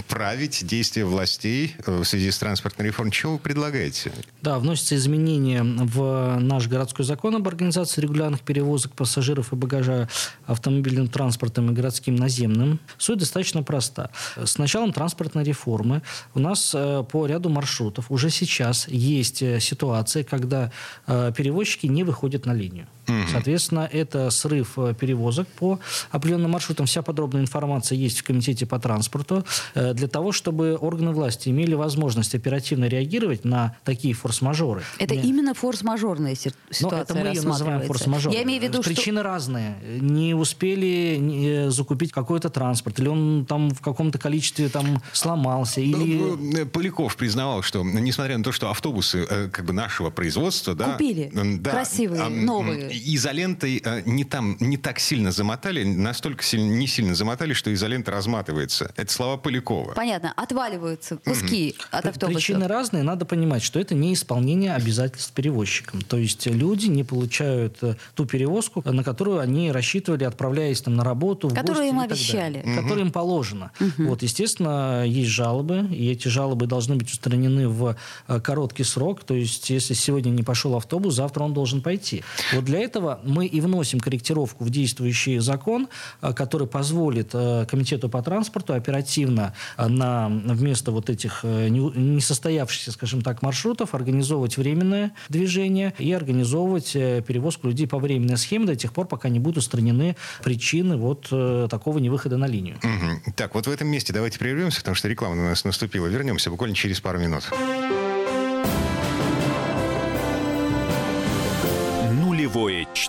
править 0.09 0.67
действия 0.67 1.05
властей 1.05 1.75
э, 1.85 2.03
в 2.03 2.05
связи 2.05 2.31
с 2.31 2.39
транспортной 2.39 2.87
реформой. 2.87 3.13
Чего 3.13 3.33
вы 3.33 3.39
предлагаете? 3.39 4.13
Да, 4.41 4.59
вносятся 4.59 4.97
изменения 4.97 5.63
в 5.63 6.39
наш 6.39 6.69
городской 6.69 7.05
закон 7.05 7.37
об 7.37 7.49
организации 7.49 8.01
регулярных 8.01 8.41
перевозок 8.41 8.93
пассажиров 8.93 9.53
и 9.53 9.57
багажа 9.57 10.09
автомобильным 10.47 11.09
транспортом 11.09 11.71
и 11.71 11.75
городским 11.75 12.15
наземным. 12.15 12.79
Суть 12.99 13.19
достаточно 13.19 13.63
проста. 13.63 14.11
С 14.37 14.59
началом 14.59 14.93
транспортной 15.23 15.45
реформы 15.45 16.03
у 16.35 16.41
нас 16.41 16.75
э, 16.75 17.05
по 17.11 17.27
ряду 17.27 17.49
маршрутов 17.49 18.11
уже 18.11 18.31
сейчас 18.31 18.89
есть 18.89 19.43
э, 19.43 19.61
ситуация, 19.61 20.25
когда 20.25 20.71
э, 21.07 21.33
перевозчики 21.37 21.87
не 21.87 22.05
выходят 22.05 22.47
на 22.47 22.55
линию. 22.55 22.87
Соответственно, 23.31 23.89
это 23.93 24.31
срыв 24.31 24.79
э, 24.79 24.95
перевозок 24.95 25.49
по 25.49 25.79
определенным 26.11 26.51
маршрутам. 26.53 26.87
Вся 26.87 27.03
подробная 27.03 27.43
информация 27.43 27.97
есть 27.97 28.21
в 28.21 28.25
Комитете 28.25 28.67
по 28.67 28.79
транспорту. 28.79 29.45
Э, 29.75 29.93
Для 29.95 30.09
того, 30.09 30.33
чтобы 30.33 30.77
органы 30.81 31.13
власти 31.13 31.49
имели 31.49 31.75
возможность 31.75 32.35
оперативно 32.35 32.87
реагировать 32.87 33.45
на 33.45 33.77
такие 33.85 34.15
форс-мажоры. 34.15 34.83
это 34.99 35.15
Не- 35.17 35.23
именно 35.29 35.55
форс-мажорная 35.55 36.35
си- 36.35 36.51
ну, 36.69 36.75
ситуация 36.75 37.01
это 37.03 37.15
мы 37.15 37.21
ее 37.21 37.27
называем 37.43 37.51
рассматривается. 37.81 37.87
форс-мажор. 37.89 38.33
Я 38.33 38.43
имею 38.45 38.61
в 38.61 38.65
виду, 38.65 38.83
что... 38.83 38.93
Причины 38.95 39.23
разные. 39.23 39.77
Не 40.01 40.35
успели 40.35 41.67
э, 41.67 41.71
закупить 41.71 42.13
какой-то 42.13 42.51
транспорт, 42.51 42.99
или 43.01 43.09
он 43.09 43.47
там 43.49 43.71
в 43.71 43.81
каком-то 43.81 44.19
количестве 44.19 44.69
там 44.69 45.03
сломался, 45.13 45.81
или... 45.81 46.19
Ну, 46.19 46.67
Поляков 46.67 47.17
признавал, 47.17 47.63
что 47.63 47.83
несмотря 47.83 48.39
на 48.39 48.45
то, 48.45 48.53
что 48.53 48.71
автобусы 48.71 49.27
как 49.53 49.65
бы 49.65 49.73
нашего 49.73 50.11
производства, 50.11 50.75
да, 50.75 50.93
Купили. 50.93 51.31
да, 51.61 51.71
Красивые, 51.71 52.23
ам, 52.23 52.45
новые. 52.45 52.92
Изолентой 52.93 53.83
э, 53.85 54.03
не 54.07 54.25
там 54.25 54.57
не 54.61 54.77
так 54.77 54.99
сильно 54.99 55.33
замотали, 55.33 55.85
настолько 55.85 56.43
сильно 56.43 56.71
не 56.71 56.87
сильно 56.87 57.15
замотали, 57.15 57.53
что 57.53 57.73
изолента 57.73 58.11
разматывается. 58.11 58.93
Это 58.97 59.13
слова 59.13 59.37
Полякова. 59.37 59.93
Понятно, 59.95 60.33
отваливаются 60.37 61.17
куски 61.17 61.75
от 61.91 62.07
автобуса. 62.07 62.37
Причины 62.39 62.67
разные. 62.69 63.03
Надо 63.03 63.25
понимать, 63.25 63.63
что 63.63 63.81
это 63.81 63.95
не 63.95 64.15
исполнение 64.15 64.75
обязательств 64.75 65.33
перевозчикам. 65.33 66.03
То 66.03 66.17
есть 66.17 66.47
люди 66.47 66.87
не 66.87 67.05
получают 67.05 67.79
э, 67.83 67.97
ту 68.15 68.27
перевозку, 68.27 68.83
на 68.85 69.03
которую 69.05 69.41
они 69.41 69.73
рассчитывали, 69.73 70.25
отправляясь 70.25 70.81
там 70.83 70.95
на 70.95 71.05
работу, 71.05 71.49
в 71.49 71.55
Которую 71.55 71.85
гости 71.85 71.89
им 71.91 71.97
и 72.05 72.09
так 72.09 72.19
далее. 72.19 72.63
обещали. 72.63 72.77
Которую 72.83 73.07
им 73.07 73.13
положено. 73.13 73.71
Вот, 73.99 74.23
естественно, 74.23 75.05
есть 75.07 75.31
жалобы, 75.31 75.87
и 75.91 76.11
эти 76.11 76.29
жалобы 76.29 76.67
должны 76.67 76.97
быть 76.97 77.11
устранены 77.11 77.69
в 77.69 77.97
э, 78.29 78.41
короткий 78.41 78.85
срок. 78.85 79.25
То 79.25 79.35
есть, 79.35 79.71
если 79.71 79.95
сегодня 79.95 80.31
не 80.31 80.43
пошел 80.43 80.77
автобус, 80.77 81.15
завтра 81.15 81.45
он 81.45 81.55
должен 81.55 81.83
пойти. 81.83 82.23
Вот 82.53 82.65
для 82.65 82.81
этого 82.83 83.21
мы 83.25 83.47
и 83.47 83.61
вносим 83.61 84.01
корректировку 84.01 84.65
в 84.65 84.71
действующий 84.71 85.39
закон, 85.39 85.89
э, 86.21 86.33
который 86.33 86.67
позволит 86.67 87.31
э, 87.35 87.67
Комитету 87.69 88.09
по 88.09 88.23
транспорту 88.23 88.75
оперативно 88.75 89.55
э, 89.77 89.87
на, 89.89 90.29
вместо 90.29 90.93
вот 90.93 91.11
этих 91.11 91.45
не- 91.45 92.15
несостоявшихся, 92.15 92.93
скажем 92.93 93.23
так, 93.23 93.43
маршрутов 93.43 93.95
организовывать 93.95 94.57
временное 94.57 95.13
движение 95.29 95.95
и 95.99 96.13
организовывать 96.13 96.93
перевозку 96.93 97.69
людей 97.69 97.87
по 97.87 97.99
временной 97.99 98.37
схеме 98.37 98.67
до 98.67 98.77
тех 98.77 98.93
пор, 98.93 99.07
пока 99.07 99.29
не 99.29 99.39
будут 99.39 99.59
устранены 99.59 100.17
причины 100.43 100.97
вот 100.97 101.29
такого 101.71 101.99
невыхода 101.99 102.37
на 102.37 102.47
линию. 102.47 102.79
Мгм. 102.83 103.33
Так, 103.37 103.55
вот 103.55 103.67
в 103.67 103.71
этом 103.71 103.89
месте 103.89 104.13
давайте 104.13 104.39
прервемся, 104.39 104.81
потому 104.81 104.95
что 104.95 105.09
реклама 105.09 105.35
у 105.35 105.49
нас 105.49 105.65
наступила. 105.65 106.07
Вернемся 106.07 106.51
буквально 106.51 106.75
через 106.75 107.01
пару 107.01 107.19
минут. 107.19 107.45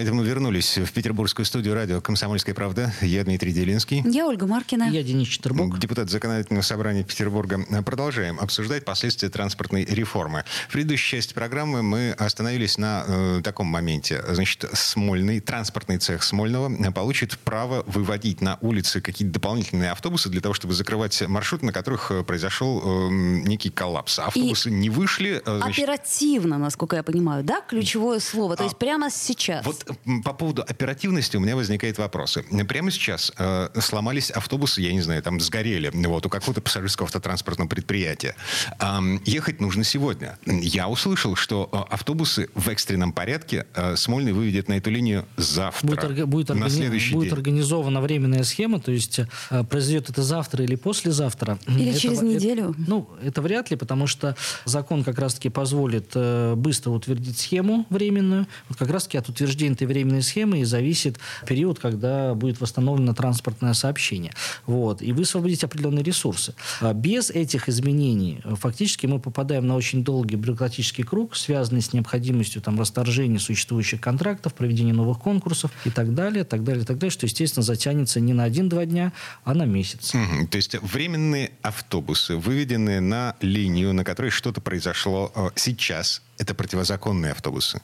А 0.00 0.02
это 0.02 0.14
мы 0.14 0.24
вернулись 0.24 0.78
в 0.78 0.90
петербургскую 0.92 1.44
студию 1.44 1.74
радио 1.74 2.00
«Комсомольская 2.00 2.54
правда». 2.54 2.90
Я 3.02 3.22
Дмитрий 3.22 3.52
Делинский. 3.52 4.02
Я 4.06 4.26
Ольга 4.26 4.46
Маркина. 4.46 4.84
Я 4.84 5.02
Денис 5.02 5.28
Четербок. 5.28 5.78
Депутат 5.78 6.08
Законодательного 6.08 6.62
собрания 6.62 7.04
Петербурга. 7.04 7.62
Продолжаем 7.84 8.40
обсуждать 8.40 8.86
последствия 8.86 9.28
транспортной 9.28 9.84
реформы. 9.84 10.46
В 10.70 10.72
предыдущей 10.72 11.18
части 11.18 11.34
программы 11.34 11.82
мы 11.82 12.12
остановились 12.12 12.78
на 12.78 13.04
э, 13.06 13.40
таком 13.44 13.66
моменте. 13.66 14.24
Значит, 14.26 14.64
Смольный, 14.72 15.38
транспортный 15.40 15.98
цех 15.98 16.22
Смольного 16.22 16.90
получит 16.92 17.38
право 17.38 17.84
выводить 17.86 18.40
на 18.40 18.56
улицы 18.62 19.02
какие-то 19.02 19.34
дополнительные 19.34 19.90
автобусы 19.90 20.30
для 20.30 20.40
того, 20.40 20.54
чтобы 20.54 20.72
закрывать 20.72 21.20
маршруты, 21.28 21.66
на 21.66 21.74
которых 21.74 22.10
э, 22.10 22.24
произошел 22.24 22.80
э, 22.82 23.08
некий 23.10 23.68
коллапс. 23.68 24.18
Автобусы 24.18 24.70
не 24.70 24.88
вышли. 24.88 25.42
э, 25.44 25.58
значит, 25.58 25.84
Оперативно, 25.84 26.56
насколько 26.56 26.96
я 26.96 27.02
понимаю, 27.02 27.44
да, 27.44 27.60
ключевое 27.60 28.18
слово. 28.20 28.56
То 28.56 28.64
есть 28.64 28.78
прямо 28.78 29.10
сейчас. 29.10 29.66
Вот 29.66 29.89
по 30.24 30.32
поводу 30.32 30.62
оперативности 30.62 31.36
у 31.36 31.40
меня 31.40 31.56
возникают 31.56 31.98
вопросы. 31.98 32.44
Прямо 32.68 32.90
сейчас 32.90 33.32
э, 33.38 33.68
сломались 33.80 34.30
автобусы, 34.30 34.80
я 34.80 34.92
не 34.92 35.00
знаю, 35.00 35.22
там 35.22 35.40
сгорели 35.40 35.90
вот, 35.94 36.26
у 36.26 36.28
какого-то 36.28 36.60
пассажирского 36.60 37.06
автотранспортного 37.06 37.68
предприятия. 37.68 38.34
Ам, 38.78 39.20
ехать 39.24 39.60
нужно 39.60 39.84
сегодня. 39.84 40.38
Я 40.46 40.88
услышал, 40.88 41.36
что 41.36 41.68
э, 41.72 41.76
автобусы 41.92 42.48
в 42.54 42.68
экстренном 42.68 43.12
порядке 43.12 43.66
э, 43.74 43.96
Смольный 43.96 44.32
выведет 44.32 44.68
на 44.68 44.74
эту 44.74 44.90
линию 44.90 45.26
завтра, 45.36 45.86
Будет, 45.86 46.04
орга- 46.04 46.26
будет, 46.26 46.48
на 46.50 46.54
органи- 46.66 46.70
следующий 46.70 47.14
будет 47.14 47.28
день. 47.30 47.34
организована 47.34 48.00
временная 48.00 48.44
схема, 48.44 48.80
то 48.80 48.92
есть 48.92 49.20
э, 49.50 49.64
произойдет 49.64 50.10
это 50.10 50.22
завтра 50.22 50.64
или 50.64 50.76
послезавтра. 50.76 51.58
Или 51.66 51.90
Это 51.90 52.00
через 52.00 52.18
в- 52.18 52.24
это- 52.24 52.34
неделю. 52.34 52.74
ну, 52.78 53.08
это 53.22 53.42
вряд 53.42 53.70
ли, 53.70 53.76
потому 53.76 54.06
что 54.06 54.36
закон 54.64 55.04
как 55.04 55.18
раз-таки 55.18 55.48
позволит 55.48 56.10
э, 56.14 56.54
быстро 56.56 56.90
утвердить 56.90 57.38
схему 57.38 57.86
временную. 57.90 58.46
Вот 58.68 58.78
как 58.78 58.90
раз-таки 58.90 59.18
от 59.18 59.28
утверждения 59.28 59.74
этой 59.80 59.86
временной 59.86 60.22
схемы 60.22 60.60
и 60.60 60.64
зависит 60.64 61.18
период, 61.46 61.78
когда 61.78 62.34
будет 62.34 62.60
восстановлено 62.60 63.14
транспортное 63.14 63.72
сообщение. 63.72 64.32
Вот. 64.66 65.02
И 65.02 65.12
высвободить 65.12 65.64
определенные 65.64 66.04
ресурсы. 66.04 66.54
А 66.80 66.92
Без 66.92 67.30
этих 67.30 67.68
изменений 67.68 68.40
э, 68.44 68.54
фактически 68.56 69.06
мы 69.06 69.18
попадаем 69.18 69.66
на 69.66 69.76
очень 69.76 70.04
долгий 70.04 70.36
бюрократический 70.36 71.04
круг, 71.04 71.36
связанный 71.36 71.80
с 71.80 71.92
необходимостью 71.92 72.62
там, 72.62 72.78
расторжения 72.78 73.38
существующих 73.38 74.00
контрактов, 74.00 74.54
проведения 74.54 74.92
новых 74.92 75.18
конкурсов 75.18 75.70
и 75.84 75.90
так 75.90 76.14
далее, 76.14 76.44
так 76.44 76.62
далее, 76.64 76.84
так 76.84 76.98
далее, 76.98 77.10
что, 77.10 77.26
естественно, 77.26 77.62
затянется 77.62 78.20
не 78.20 78.32
на 78.32 78.44
один-два 78.44 78.84
дня, 78.84 79.12
а 79.44 79.54
на 79.54 79.64
месяц. 79.64 80.12
Мгм. 80.14 80.48
То 80.48 80.56
есть 80.56 80.76
временные 80.82 81.52
автобусы, 81.62 82.36
выведенные 82.36 83.00
на 83.00 83.36
линию, 83.40 83.94
на 83.94 84.04
которой 84.04 84.30
что-то 84.30 84.60
произошло 84.60 85.32
э, 85.34 85.50
сейчас, 85.54 86.22
это 86.40 86.54
противозаконные 86.54 87.32
автобусы. 87.32 87.82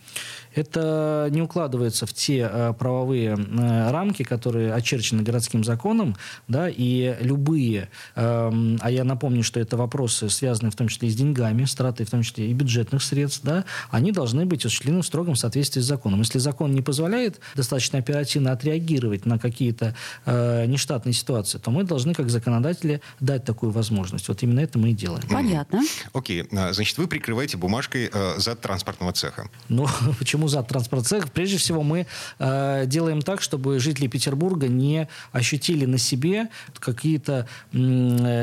Это 0.54 1.28
не 1.30 1.42
укладывается 1.42 2.06
в 2.06 2.14
те 2.14 2.48
э, 2.50 2.72
правовые 2.72 3.36
э, 3.36 3.90
рамки, 3.90 4.22
которые 4.22 4.72
очерчены 4.72 5.22
городским 5.22 5.62
законом, 5.62 6.16
да, 6.48 6.70
и 6.70 7.16
любые, 7.20 7.90
эм, 8.14 8.78
а 8.80 8.90
я 8.90 9.04
напомню, 9.04 9.42
что 9.42 9.60
это 9.60 9.76
вопросы, 9.76 10.30
связанные 10.30 10.70
в 10.70 10.74
том 10.74 10.88
числе 10.88 11.08
и 11.08 11.10
с 11.10 11.14
деньгами, 11.14 11.66
с 11.66 11.74
тратой 11.74 12.06
в 12.06 12.10
том 12.10 12.22
числе 12.22 12.50
и 12.50 12.54
бюджетных 12.54 13.02
средств, 13.02 13.42
да, 13.44 13.66
они 13.90 14.10
должны 14.10 14.46
быть 14.46 14.64
осуществлены 14.64 15.02
в 15.02 15.06
строгом 15.06 15.36
соответствии 15.36 15.82
с 15.82 15.84
законом. 15.84 16.20
Если 16.20 16.38
закон 16.38 16.72
не 16.72 16.80
позволяет 16.80 17.40
достаточно 17.54 17.98
оперативно 17.98 18.52
отреагировать 18.52 19.26
на 19.26 19.38
какие-то 19.38 19.94
э, 20.24 20.64
нештатные 20.64 21.12
ситуации, 21.12 21.58
то 21.58 21.70
мы 21.70 21.84
должны, 21.84 22.14
как 22.14 22.30
законодатели, 22.30 23.02
дать 23.20 23.44
такую 23.44 23.70
возможность. 23.70 24.28
Вот 24.28 24.42
именно 24.42 24.60
это 24.60 24.78
мы 24.78 24.92
и 24.92 24.94
делаем. 24.94 25.28
Понятно. 25.28 25.82
Окей, 26.14 26.48
а, 26.52 26.72
значит, 26.72 26.96
вы 26.96 27.06
прикрываете 27.06 27.58
бумажкой 27.58 28.08
э, 28.10 28.34
зад 28.46 28.60
транспортного 28.60 29.12
цеха? 29.12 29.48
Ну, 29.68 29.86
почему 30.18 30.48
зад 30.48 30.68
транспортного 30.68 31.04
цеха? 31.04 31.28
Прежде 31.32 31.58
всего, 31.58 31.82
мы 31.82 32.06
э, 32.38 32.84
делаем 32.86 33.20
так, 33.22 33.42
чтобы 33.42 33.78
жители 33.80 34.06
Петербурга 34.06 34.68
не 34.68 35.08
ощутили 35.32 35.84
на 35.84 35.98
себе 35.98 36.48
какие-то 36.78 37.48
э, 37.72 37.76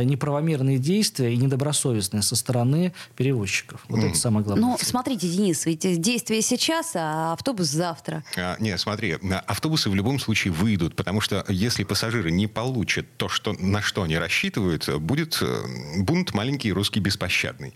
неправомерные 0.04 0.78
действия 0.78 1.34
и 1.34 1.38
недобросовестные 1.38 2.22
со 2.22 2.36
стороны 2.36 2.94
перевозчиков. 3.16 3.86
Вот 3.88 4.00
mm. 4.00 4.10
это 4.10 4.18
самое 4.18 4.46
главное. 4.46 4.70
Ну, 4.70 4.78
смотрите, 4.80 5.28
Денис, 5.30 5.66
ведь 5.66 6.02
действие 6.02 6.42
сейчас, 6.42 6.92
а 6.96 7.34
автобус 7.34 7.68
завтра. 7.68 8.24
А, 8.38 8.58
не, 8.60 8.78
смотри, 8.78 9.18
автобусы 9.48 9.90
в 9.90 9.96
любом 9.96 10.20
случае 10.20 10.52
выйдут, 10.52 10.96
потому 10.96 11.22
что 11.22 11.46
если 11.48 11.84
пассажиры 11.84 12.32
не 12.32 12.48
получат 12.48 13.06
то, 13.18 13.30
что, 13.30 13.54
на 13.54 13.82
что 13.82 14.04
они 14.04 14.18
рассчитывают, 14.18 14.90
будет 15.00 15.40
э, 15.42 15.64
бунт 16.00 16.34
маленький 16.34 16.74
русский 16.74 17.00
беспощадный. 17.00 17.74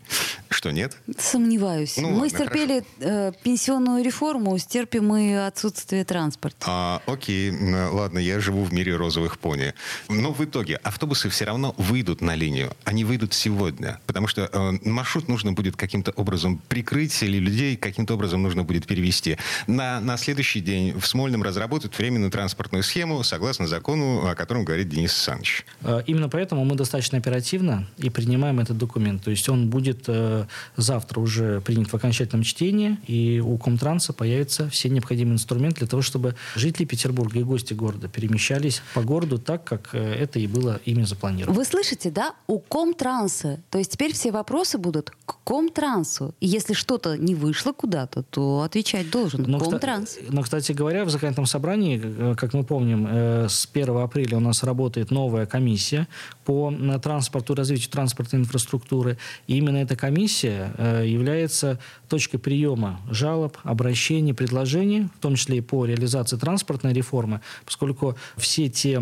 Что, 0.50 0.72
нет? 0.72 0.98
Сомневаюсь. 1.18 1.98
Ну, 1.98 2.17
Мы 2.20 2.30
стерпели 2.30 2.84
э, 3.00 3.32
пенсионную 3.44 4.04
реформу, 4.04 4.58
стерпим 4.58 5.16
и 5.16 5.32
отсутствие 5.34 6.04
транспорта. 6.06 6.66
А, 6.68 7.02
окей, 7.06 7.52
ладно, 7.92 8.20
я 8.20 8.40
живу 8.40 8.64
в 8.64 8.74
мире 8.74 8.96
розовых 8.96 9.38
пони. 9.40 9.74
Но 10.10 10.34
в 10.34 10.44
итоге 10.44 10.76
автобусы 10.78 11.30
все 11.30 11.46
равно 11.46 11.74
выйдут 11.78 12.22
на 12.22 12.36
линию. 12.36 12.76
Они 12.84 13.04
выйдут 13.04 13.34
сегодня, 13.34 14.00
потому 14.06 14.28
что 14.28 14.50
э, 14.52 14.88
маршрут 14.88 15.28
нужно 15.28 15.54
будет 15.54 15.76
каким-то 15.76 16.12
образом 16.12 16.62
прикрыть 16.68 17.22
или 17.24 17.38
людей 17.38 17.76
каким-то 17.76 18.14
образом 18.14 18.44
нужно 18.44 18.64
будет 18.64 18.88
перевести. 18.88 19.38
На, 19.68 20.00
на 20.00 20.18
следующий 20.18 20.60
день 20.60 20.98
в 20.98 21.06
Смольном 21.06 21.44
разработают 21.44 21.98
временную 21.98 22.32
транспортную 22.32 22.84
схему 22.84 23.24
согласно 23.24 23.68
закону, 23.68 24.28
о 24.28 24.36
котором 24.36 24.66
говорит 24.66 24.90
Денис 24.90 25.12
Александрович. 25.12 25.66
Э, 25.82 26.02
именно 26.06 26.30
поэтому 26.30 26.66
мы 26.66 26.76
достаточно 26.76 27.18
оперативно 27.18 27.88
и 27.98 28.10
принимаем 28.10 28.60
этот 28.60 28.78
документ. 28.78 29.24
То 29.24 29.32
есть 29.32 29.48
он 29.50 29.70
будет 29.70 30.06
э, 30.08 30.46
завтра 30.76 31.20
уже 31.20 31.62
принят 31.62 31.92
в 31.92 31.96
окончательном 32.08 32.44
чтении, 32.44 32.98
и 33.08 33.40
у 33.40 33.58
Комтранса 33.58 34.14
появятся 34.14 34.70
все 34.70 34.90
необходимые 34.90 35.36
инструменты 35.36 35.80
для 35.80 35.88
того, 35.88 36.02
чтобы 36.02 36.36
жители 36.56 36.86
Петербурга 36.86 37.40
и 37.40 37.44
гости 37.44 37.74
города 37.74 38.08
перемещались 38.08 38.82
по 38.94 39.02
городу 39.02 39.38
так, 39.38 39.64
как 39.64 39.90
э, 39.94 40.14
это 40.14 40.40
и 40.40 40.48
было 40.48 40.80
ими 40.86 41.04
запланировано. 41.04 41.58
Вы 41.58 41.66
слышите, 41.66 42.10
да? 42.12 42.34
У 42.48 42.60
Комтранса. 42.60 43.60
То 43.70 43.78
есть 43.78 43.92
теперь 43.92 44.14
все 44.14 44.32
вопросы 44.32 44.78
будут 44.78 45.12
к 45.26 45.38
Комтрансу. 45.44 46.34
И 46.40 46.48
если 46.48 46.74
что-то 46.74 47.18
не 47.18 47.36
вышло 47.36 47.74
куда-то, 47.74 48.24
то 48.24 48.62
отвечать 48.62 49.10
должен 49.10 49.44
но, 49.44 49.60
Комтранс. 49.60 50.18
Но, 50.30 50.42
кстати 50.42 50.72
говоря, 50.72 51.06
в 51.06 51.10
законодательном 51.10 51.46
собрании, 51.46 52.02
э, 52.04 52.36
как 52.36 52.54
мы 52.54 52.64
помним, 52.64 53.08
с 53.08 53.68
1 53.72 53.98
апреля 53.98 54.38
у 54.38 54.42
нас 54.42 54.64
работает 54.64 55.12
новая 55.12 55.46
комиссия 55.46 56.08
по 56.46 56.74
транспорту, 57.02 57.56
развитию 57.56 57.92
транспортной 57.92 58.42
инфраструктуры. 58.42 59.18
И 59.48 59.58
именно 59.58 59.78
эта 59.78 59.96
комиссия 59.96 60.74
э, 60.78 61.04
является 61.06 61.80
точкой 62.08 62.38
приема 62.38 63.00
жалоб, 63.10 63.58
обращений, 63.64 64.34
предложений, 64.34 65.10
в 65.18 65.22
том 65.22 65.36
числе 65.36 65.58
и 65.58 65.62
по 65.62 65.86
реализации 65.86 66.38
транспортной 66.38 66.94
реформы, 66.94 67.42
поскольку 67.66 68.16
все 68.38 68.70
те 68.70 69.00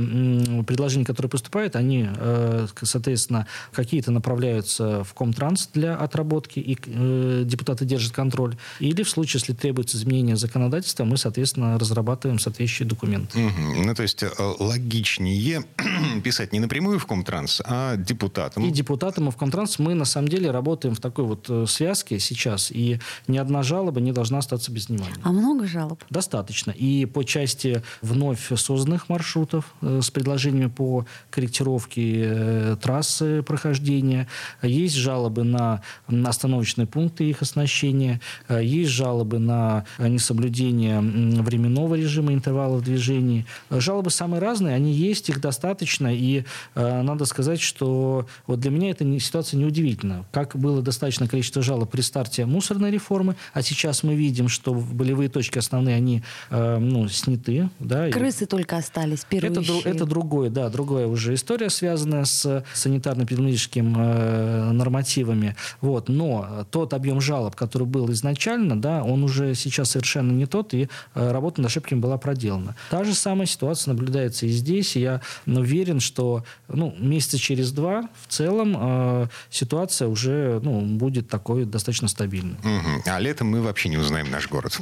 предложения, 0.66 1.06
которые 1.06 1.30
поступают, 1.30 1.76
они, 1.76 2.08
э, 2.10 2.68
соответственно, 2.82 3.48
какие-то 3.72 4.12
направляются 4.12 5.04
в 5.04 5.14
Комтранс 5.14 5.70
для 5.74 5.96
отработки, 5.96 6.60
и 6.60 6.78
э, 6.86 7.44
депутаты 7.46 7.86
держат 7.86 8.14
контроль. 8.14 8.56
Или 8.80 9.04
в 9.04 9.10
случае, 9.10 9.40
если 9.40 9.54
требуется 9.54 9.98
изменение 9.98 10.36
законодательства, 10.36 11.04
мы, 11.04 11.18
соответственно, 11.18 11.78
разрабатываем 11.78 12.40
соответствующие 12.40 12.88
документы. 12.88 13.40
Угу. 13.40 13.84
Ну, 13.86 13.96
то 13.96 14.04
есть 14.04 14.24
логичнее 14.60 15.64
писать 16.24 16.54
не 16.54 16.60
напрямую 16.60 17.00
в 17.00 17.06
Комтранс, 17.06 17.62
а 17.66 17.96
депутатам. 17.96 18.66
И 18.66 18.72
депутатам, 18.72 19.30
и 19.30 19.32
в 19.32 19.36
Комтранс 19.36 19.80
мы, 19.80 19.94
на 19.94 20.06
самом 20.06 20.28
деле, 20.28 20.52
работаем 20.52 20.96
в 20.96 21.00
такой 21.00 21.26
вот 21.26 21.46
э, 21.50 21.66
связке 21.68 22.20
сейчас, 22.20 22.72
и 22.76 23.00
ни 23.28 23.38
одна 23.38 23.64
жалоба 23.64 24.02
не 24.02 24.12
должна 24.12 24.40
остаться 24.40 24.72
без 24.72 24.90
внимания. 24.90 25.16
А 25.24 25.32
много 25.32 25.68
жалоб? 25.68 26.04
Достаточно. 26.10 26.72
И 26.72 27.06
по 27.06 27.24
части 27.24 27.82
вновь 28.02 28.52
созданных 28.56 29.10
маршрутов 29.10 29.74
э, 29.82 30.02
с 30.02 30.12
предложениями 30.12 30.70
по 30.70 31.06
корректировке 31.30 32.24
э, 32.26 32.78
трассы 32.82 33.44
прохождения, 33.44 34.28
есть 34.62 34.96
жалобы 34.96 35.44
на 35.44 35.82
остановочные 36.08 36.88
пункты 36.88 37.30
их 37.30 37.42
оснащения, 37.42 38.20
есть 38.50 38.92
жалобы 38.92 39.40
на 39.40 39.86
несоблюдение 40.00 41.00
временного 41.00 41.96
режима 41.96 42.34
интервалов 42.34 42.84
движений. 42.84 43.46
Жалобы 43.70 44.10
самые 44.10 44.42
разные, 44.42 44.76
они 44.76 44.92
есть, 44.94 45.30
их 45.30 45.40
достаточно, 45.42 46.14
и 46.14 46.44
э, 46.76 47.02
надо 47.02 47.26
сказать, 47.26 47.62
что 47.62 48.28
вот 48.48 48.60
для 48.60 48.72
меня 48.72 48.92
эта 48.92 49.06
ситуация 49.20 49.58
неудивительна. 49.58 50.26
Как 50.32 50.56
было 50.56 50.82
достаточно 50.82 51.28
количество 51.28 51.62
жалоб 51.62 51.92
при 51.92 52.02
старте 52.02 52.46
мусорной 52.66 52.92
реформы, 52.92 53.36
а 53.54 53.62
сейчас 53.62 54.04
мы 54.04 54.16
видим, 54.16 54.50
что 54.50 54.74
болевые 54.74 55.30
точки 55.30 55.60
основные, 55.60 55.96
они 55.96 56.24
э, 56.50 56.78
ну, 56.80 57.08
сняты. 57.08 57.70
Да, 57.80 58.10
Крысы 58.10 58.46
и... 58.46 58.48
только 58.48 58.78
остались, 58.78 59.24
пирующие. 59.24 59.80
Это, 59.82 59.90
это 59.90 60.06
другое, 60.06 60.50
да, 60.50 60.70
другая 60.70 61.06
уже 61.06 61.36
история, 61.36 61.70
связанная 61.70 62.26
с 62.26 62.64
санитарно-эпидемиологическими 62.74 63.94
э, 63.98 64.72
нормативами. 64.72 65.56
Вот. 65.82 66.10
Но 66.10 66.66
тот 66.72 66.94
объем 66.94 67.22
жалоб, 67.22 67.56
который 67.56 67.86
был 67.88 68.12
изначально, 68.12 68.80
да, 68.80 69.04
он 69.04 69.24
уже 69.24 69.54
сейчас 69.54 69.92
совершенно 69.92 70.32
не 70.32 70.48
тот, 70.48 70.74
и 70.74 70.90
э, 71.14 71.32
работа 71.32 71.62
над 71.62 71.70
ошибками 71.70 72.00
была 72.00 72.18
проделана. 72.18 72.76
Та 72.90 73.04
же 73.04 73.14
самая 73.14 73.46
ситуация 73.46 73.94
наблюдается 73.94 74.48
и 74.48 74.50
здесь, 74.50 74.96
и 74.96 75.02
я 75.02 75.22
уверен, 75.46 76.00
что 76.00 76.44
ну, 76.68 76.96
месяца 76.98 77.38
через 77.38 77.72
два 77.72 78.10
в 78.26 78.32
целом 78.32 78.76
э, 78.76 79.28
ситуация 79.52 80.08
уже 80.08 80.60
ну, 80.64 80.82
будет 80.82 81.30
такой 81.30 81.66
достаточно 81.66 82.08
стабильной. 82.08 82.55
Угу. 82.64 83.04
А 83.06 83.20
летом 83.20 83.48
мы 83.48 83.62
вообще 83.62 83.90
не 83.90 83.98
узнаем 83.98 84.30
наш 84.32 84.50
город. 84.50 84.80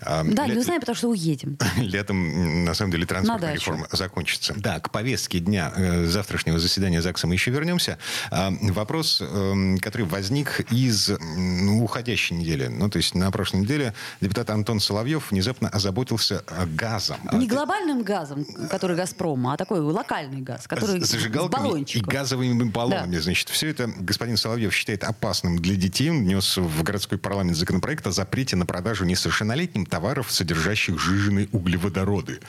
А, 0.00 0.22
да, 0.24 0.46
Лет... 0.46 0.54
не 0.54 0.60
узнаем, 0.60 0.80
потому 0.80 0.96
что 0.96 1.08
уедем. 1.08 1.58
Летом, 1.76 2.64
на 2.64 2.74
самом 2.74 2.92
деле, 2.92 3.06
транспортная 3.06 3.54
реформа 3.54 3.86
закончится. 3.90 4.54
Да, 4.56 4.80
к 4.80 4.90
повестке 4.90 5.40
дня 5.40 5.72
э, 5.76 6.04
завтрашнего 6.06 6.58
заседания 6.58 7.00
ЗАГСа 7.00 7.26
мы 7.26 7.34
еще 7.34 7.50
вернемся. 7.50 7.98
А, 8.30 8.52
вопрос, 8.60 9.18
э, 9.20 9.76
который 9.80 10.06
возник 10.06 10.60
из 10.72 11.08
ну, 11.08 11.82
уходящей 11.82 12.36
недели. 12.36 12.66
Ну, 12.66 12.88
то 12.90 12.98
есть 12.98 13.14
на 13.14 13.30
прошлой 13.30 13.60
неделе 13.60 13.94
депутат 14.20 14.50
Антон 14.50 14.80
Соловьев 14.80 15.30
внезапно 15.30 15.68
озаботился 15.68 16.44
газом. 16.76 17.18
Не 17.32 17.46
глобальным 17.46 18.02
газом, 18.02 18.44
который 18.70 18.96
«Газпром», 18.96 19.46
а 19.48 19.56
такой 19.56 19.80
локальный 19.80 20.40
газ, 20.40 20.66
который 20.66 21.00
зажигалками 21.00 21.82
и 21.82 22.00
газовыми 22.00 22.64
баллонами. 22.64 23.16
Да. 23.16 23.22
Значит, 23.22 23.48
все 23.48 23.68
это 23.68 23.90
господин 23.98 24.36
Соловьев 24.36 24.74
считает 24.74 25.04
опасным 25.04 25.58
для 25.58 25.76
детей. 25.76 26.10
Он 26.10 26.20
внес 26.24 26.56
в 26.56 26.82
городской 27.04 27.18
парламент 27.18 27.56
законопроект 27.56 28.06
о 28.06 28.10
запрете 28.10 28.56
на 28.56 28.64
продажу 28.64 29.04
несовершеннолетним 29.04 29.84
товаров, 29.84 30.32
содержащих 30.32 30.98
жиженые 30.98 31.48
углеводороды. 31.52 32.40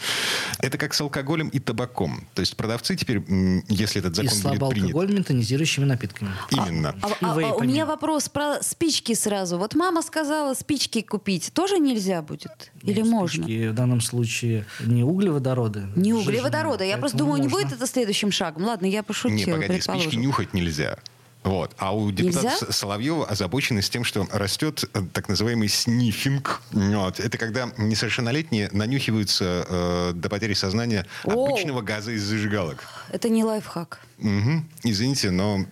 Это 0.60 0.78
как 0.78 0.94
с 0.94 1.02
алкоголем 1.02 1.50
и 1.50 1.60
табаком. 1.60 2.26
То 2.34 2.40
есть 2.40 2.56
продавцы 2.56 2.96
теперь, 2.96 3.22
если 3.68 4.00
этот 4.00 4.16
закон 4.16 4.54
и 4.54 4.58
будет 4.58 4.70
принят... 4.70 4.86
алкогольными 4.88 5.24
тонизирующими 5.24 5.86
напитками. 5.86 6.32
Именно. 6.52 6.96
А, 7.02 7.08
а, 7.22 7.40
а, 7.40 7.56
у 7.56 7.64
меня 7.64 7.86
вопрос 7.86 8.30
про 8.30 8.62
спички 8.62 9.14
сразу. 9.14 9.58
Вот 9.58 9.76
мама 9.76 10.02
сказала, 10.02 10.54
спички 10.54 11.02
купить 11.02 11.52
тоже 11.54 11.78
нельзя 11.78 12.22
будет? 12.22 12.72
Или 12.84 13.02
Нет, 13.02 13.08
можно? 13.08 13.46
в 13.46 13.74
данном 13.74 14.00
случае 14.00 14.66
не 14.86 15.04
углеводороды. 15.04 15.88
Не 15.96 16.14
углеводороды. 16.14 16.86
Я 16.86 16.98
просто 16.98 17.18
думаю, 17.18 17.44
можно. 17.44 17.44
не 17.44 17.50
будет 17.50 17.74
это 17.74 17.88
следующим 17.88 18.32
шагом. 18.32 18.64
Ладно, 18.64 18.86
я 18.86 19.04
пошутила. 19.04 19.58
Не, 19.58 19.62
погоди, 19.62 19.82
спички 19.82 20.16
нюхать 20.16 20.54
нельзя. 20.54 20.98
Вот. 21.46 21.76
А 21.78 21.96
у 21.96 22.12
депутата 22.12 22.48
Нельзя? 22.48 22.72
Соловьева 22.72 23.26
озабоченность 23.26 23.94
тем, 23.94 24.04
что 24.04 24.28
растет 24.32 24.84
э, 24.94 25.04
так 25.14 25.30
называемый 25.30 25.70
снифинг. 25.70 26.60
Вот. 26.72 27.20
Это 27.20 27.38
когда 27.38 27.70
несовершеннолетние 27.78 28.70
нанюхиваются 28.72 29.66
э, 29.70 30.12
до 30.16 30.28
потери 30.28 30.54
сознания 30.54 31.06
О! 31.24 31.46
обычного 31.46 31.82
газа 31.82 32.12
из 32.12 32.24
зажигалок. 32.24 32.84
Это 33.12 33.30
не 33.30 33.44
лайфхак. 33.44 34.00
Угу. 34.18 34.64
Извините, 34.84 35.30
но 35.30 35.66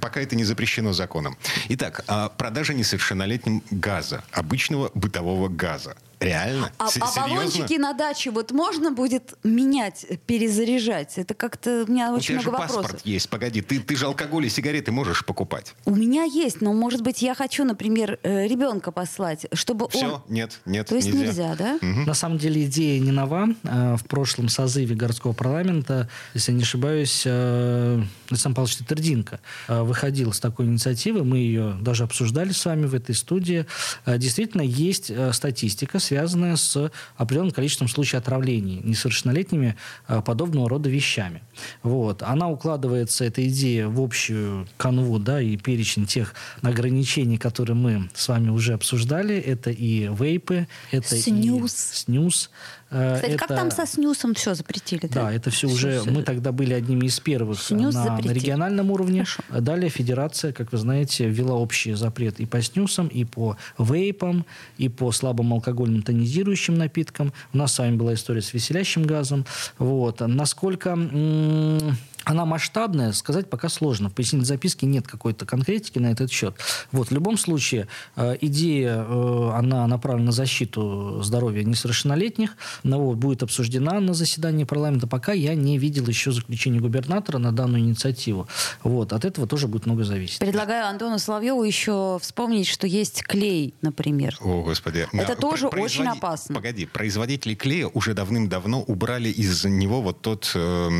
пока 0.00 0.20
это 0.20 0.36
не 0.36 0.44
запрещено 0.44 0.94
законом. 0.94 1.36
Итак, 1.68 2.02
а 2.06 2.30
продажа 2.30 2.72
несовершеннолетним 2.72 3.62
газа, 3.70 4.24
обычного 4.32 4.90
бытового 4.94 5.48
газа. 5.48 5.96
Реально? 6.20 6.72
А, 6.78 6.88
а 7.00 7.20
баллончики 7.20 7.78
на 7.78 7.92
даче 7.92 8.30
вот 8.30 8.50
можно 8.50 8.90
будет 8.90 9.34
менять, 9.44 10.04
перезаряжать? 10.26 11.16
Это 11.16 11.34
как-то 11.34 11.84
у 11.86 11.90
меня 11.90 12.12
очень 12.12 12.36
у 12.36 12.40
тебя 12.40 12.50
много 12.50 12.50
же 12.50 12.50
вопросов. 12.50 12.82
паспорт 12.82 13.06
есть, 13.06 13.28
погоди. 13.28 13.60
Ты, 13.60 13.78
ты 13.78 13.96
же 13.96 14.06
алкоголь 14.06 14.46
и 14.46 14.48
сигареты 14.48 14.90
можешь 14.90 15.24
покупать. 15.24 15.74
У 15.84 15.94
меня 15.94 16.24
есть, 16.24 16.60
но, 16.60 16.72
может 16.72 17.02
быть, 17.02 17.22
я 17.22 17.34
хочу, 17.34 17.64
например, 17.64 18.18
э, 18.22 18.46
ребенка 18.48 18.90
послать, 18.90 19.46
чтобы 19.52 19.88
Все, 19.90 20.14
он... 20.14 20.22
нет, 20.28 20.60
нет, 20.66 20.88
То 20.88 20.96
есть 20.96 21.06
нельзя, 21.06 21.50
нельзя 21.50 21.54
да? 21.54 21.74
Угу. 21.76 22.06
На 22.06 22.14
самом 22.14 22.38
деле 22.38 22.64
идея 22.64 22.98
не 23.00 23.12
нова. 23.12 23.48
Э, 23.62 23.96
в 23.96 24.04
прошлом 24.04 24.48
созыве 24.48 24.96
городского 24.96 25.32
парламента, 25.32 26.08
если 26.34 26.50
я 26.50 26.58
не 26.58 26.64
ошибаюсь, 26.64 27.22
э, 27.26 28.02
Александр 28.30 28.56
Павлович 28.56 28.78
Тетердинко 28.78 29.40
выходил 29.68 30.32
с 30.32 30.40
такой 30.40 30.66
инициативы. 30.66 31.24
Мы 31.24 31.38
ее 31.38 31.76
даже 31.80 32.04
обсуждали 32.04 32.52
с 32.52 32.64
вами 32.64 32.86
в 32.86 32.94
этой 32.94 33.14
студии. 33.14 33.66
Действительно, 34.06 34.62
есть 34.62 35.10
статистика, 35.32 35.98
связанная 36.08 36.56
с 36.56 36.90
определенным 37.16 37.52
количеством 37.52 37.88
случаев 37.88 38.22
отравлений 38.22 38.80
несовершеннолетними 38.82 39.76
э, 40.08 40.22
подобного 40.22 40.68
рода 40.68 40.88
вещами. 40.88 41.42
Вот. 41.82 42.22
Она 42.22 42.48
укладывается, 42.48 43.24
эта 43.24 43.46
идея, 43.46 43.88
в 43.88 44.00
общую 44.00 44.66
канву 44.78 45.18
да, 45.18 45.42
и 45.42 45.56
перечень 45.56 46.06
тех 46.06 46.34
ограничений, 46.62 47.36
которые 47.36 47.76
мы 47.76 48.08
с 48.14 48.28
вами 48.28 48.48
уже 48.48 48.72
обсуждали. 48.72 49.36
Это 49.36 49.70
и 49.70 50.08
вейпы, 50.08 50.66
это 50.90 51.16
снюс. 51.16 51.72
и 51.92 51.96
снюс, 51.96 52.50
Кстати, 52.88 53.32
это... 53.32 53.38
как 53.38 53.48
там 53.48 53.70
со 53.70 53.86
снюсом 53.86 54.34
все 54.34 54.54
запретили? 54.54 55.02
Да, 55.02 55.24
да 55.24 55.32
это 55.32 55.50
все, 55.50 55.68
все 55.68 56.00
уже... 56.00 56.10
Мы 56.10 56.22
тогда 56.22 56.52
были 56.52 56.72
одними 56.72 57.06
из 57.06 57.20
первых 57.20 57.60
Снюс 57.60 57.94
на, 57.94 58.16
на 58.16 58.32
региональном 58.32 58.90
уровне. 58.90 59.24
Хорошо. 59.24 59.62
Далее 59.62 59.90
федерация, 59.90 60.52
как 60.52 60.72
вы 60.72 60.78
знаете, 60.78 61.28
ввела 61.28 61.54
общий 61.54 61.92
запрет 61.92 62.40
и 62.40 62.46
по 62.46 62.62
снюсам, 62.62 63.08
и 63.08 63.24
по 63.24 63.58
вейпам, 63.78 64.46
и 64.78 64.88
по 64.88 65.12
слабым 65.12 65.52
алкогольным 65.52 66.02
тонизирующим 66.02 66.76
напиткам. 66.76 67.34
У 67.52 67.58
нас 67.58 67.74
с 67.74 67.78
вами 67.78 67.96
была 67.96 68.14
история 68.14 68.40
с 68.40 68.54
веселящим 68.54 69.04
газом. 69.04 69.44
Вот. 69.78 70.20
Насколько... 70.20 70.90
М- 70.90 71.96
она 72.28 72.44
масштабная, 72.44 73.12
сказать 73.12 73.48
пока 73.48 73.70
сложно. 73.70 74.10
В 74.10 74.12
пояснительной 74.12 74.44
записке 74.44 74.84
нет 74.84 75.08
какой-то 75.08 75.46
конкретики 75.46 75.98
на 75.98 76.08
этот 76.08 76.30
счет. 76.30 76.54
Вот, 76.92 77.08
в 77.08 77.12
любом 77.12 77.38
случае, 77.38 77.88
э, 78.16 78.36
идея, 78.42 79.02
э, 79.08 79.50
она 79.54 79.86
направлена 79.86 80.26
на 80.26 80.32
защиту 80.32 81.22
здоровья 81.22 81.64
несовершеннолетних. 81.64 82.56
Но 82.82 83.00
вот, 83.00 83.16
будет 83.16 83.42
обсуждена 83.42 83.98
на 84.00 84.12
заседании 84.12 84.64
парламента. 84.64 85.06
Пока 85.06 85.32
я 85.32 85.54
не 85.54 85.78
видел 85.78 86.06
еще 86.06 86.30
заключения 86.30 86.80
губернатора 86.80 87.38
на 87.38 87.50
данную 87.50 87.80
инициативу. 87.80 88.46
Вот, 88.82 89.14
от 89.14 89.24
этого 89.24 89.46
тоже 89.46 89.66
будет 89.66 89.86
много 89.86 90.04
зависеть. 90.04 90.38
Предлагаю 90.38 90.86
Антону 90.86 91.18
Соловьеву 91.18 91.62
еще 91.64 92.18
вспомнить, 92.20 92.66
что 92.66 92.86
есть 92.86 93.22
клей, 93.22 93.72
например. 93.80 94.36
О, 94.42 94.62
Господи. 94.62 95.08
Это 95.14 95.28
да, 95.28 95.34
тоже 95.34 95.70
производи... 95.70 96.08
очень 96.08 96.18
опасно. 96.18 96.54
Погоди, 96.54 96.84
производители 96.84 97.54
клея 97.54 97.86
уже 97.86 98.12
давным-давно 98.12 98.82
убрали 98.82 99.30
из 99.30 99.64
него 99.64 100.02
вот 100.02 100.20
тот... 100.20 100.52
Э, 100.54 100.90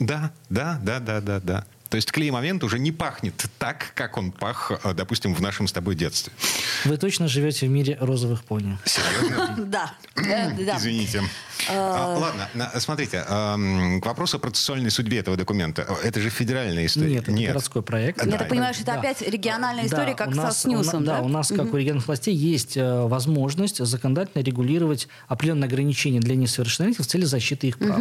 да, 0.00 0.32
да, 0.56 0.78
да, 0.82 1.00
да, 1.00 1.20
да, 1.20 1.40
да. 1.40 1.64
То 1.88 1.96
есть 1.96 2.10
клей-момент 2.12 2.64
уже 2.64 2.78
не 2.78 2.92
пахнет 2.92 3.34
так, 3.58 3.92
как 3.94 4.16
он 4.16 4.32
пах, 4.32 4.72
э, 4.84 4.94
допустим, 4.94 5.34
в 5.34 5.40
нашем 5.40 5.68
с 5.68 5.72
тобой 5.72 5.94
детстве. 5.94 6.32
Вы 6.84 6.96
точно 6.96 7.28
живете 7.28 7.66
в 7.66 7.70
мире 7.70 7.96
розовых 8.00 8.44
пони. 8.44 8.78
Серьезно? 8.84 9.54
Да. 9.66 9.94
Извините. 10.76 11.22
А, 11.68 12.16
ладно, 12.18 12.70
смотрите, 12.78 13.22
к 13.22 14.06
вопросу 14.06 14.36
о 14.36 14.40
процессуальной 14.40 14.90
судьбе 14.90 15.18
этого 15.18 15.36
документа. 15.36 15.86
Это 16.02 16.20
же 16.20 16.30
федеральная 16.30 16.86
история. 16.86 17.14
Нет, 17.14 17.28
это 17.28 17.32
городской 17.32 17.82
проект. 17.82 18.24
Я 18.24 18.38
так 18.38 18.48
понимаю, 18.48 18.74
что 18.74 18.82
это 18.82 18.94
опять 18.94 19.22
региональная 19.22 19.86
история, 19.86 20.14
как 20.14 20.34
со 20.34 20.50
снюсом, 20.52 21.04
да? 21.04 21.20
У 21.20 21.28
нас, 21.28 21.48
как 21.48 21.72
у 21.72 21.76
региональных 21.76 22.06
властей, 22.06 22.34
есть 22.34 22.76
э, 22.76 23.06
возможность 23.06 23.84
законодательно 23.84 24.42
регулировать 24.42 25.08
определенные 25.28 25.66
ограничения 25.66 26.20
для 26.20 26.36
несовершеннолетних 26.36 27.04
в 27.04 27.08
цели 27.08 27.24
защиты 27.24 27.68
их 27.68 27.78
прав 27.78 28.00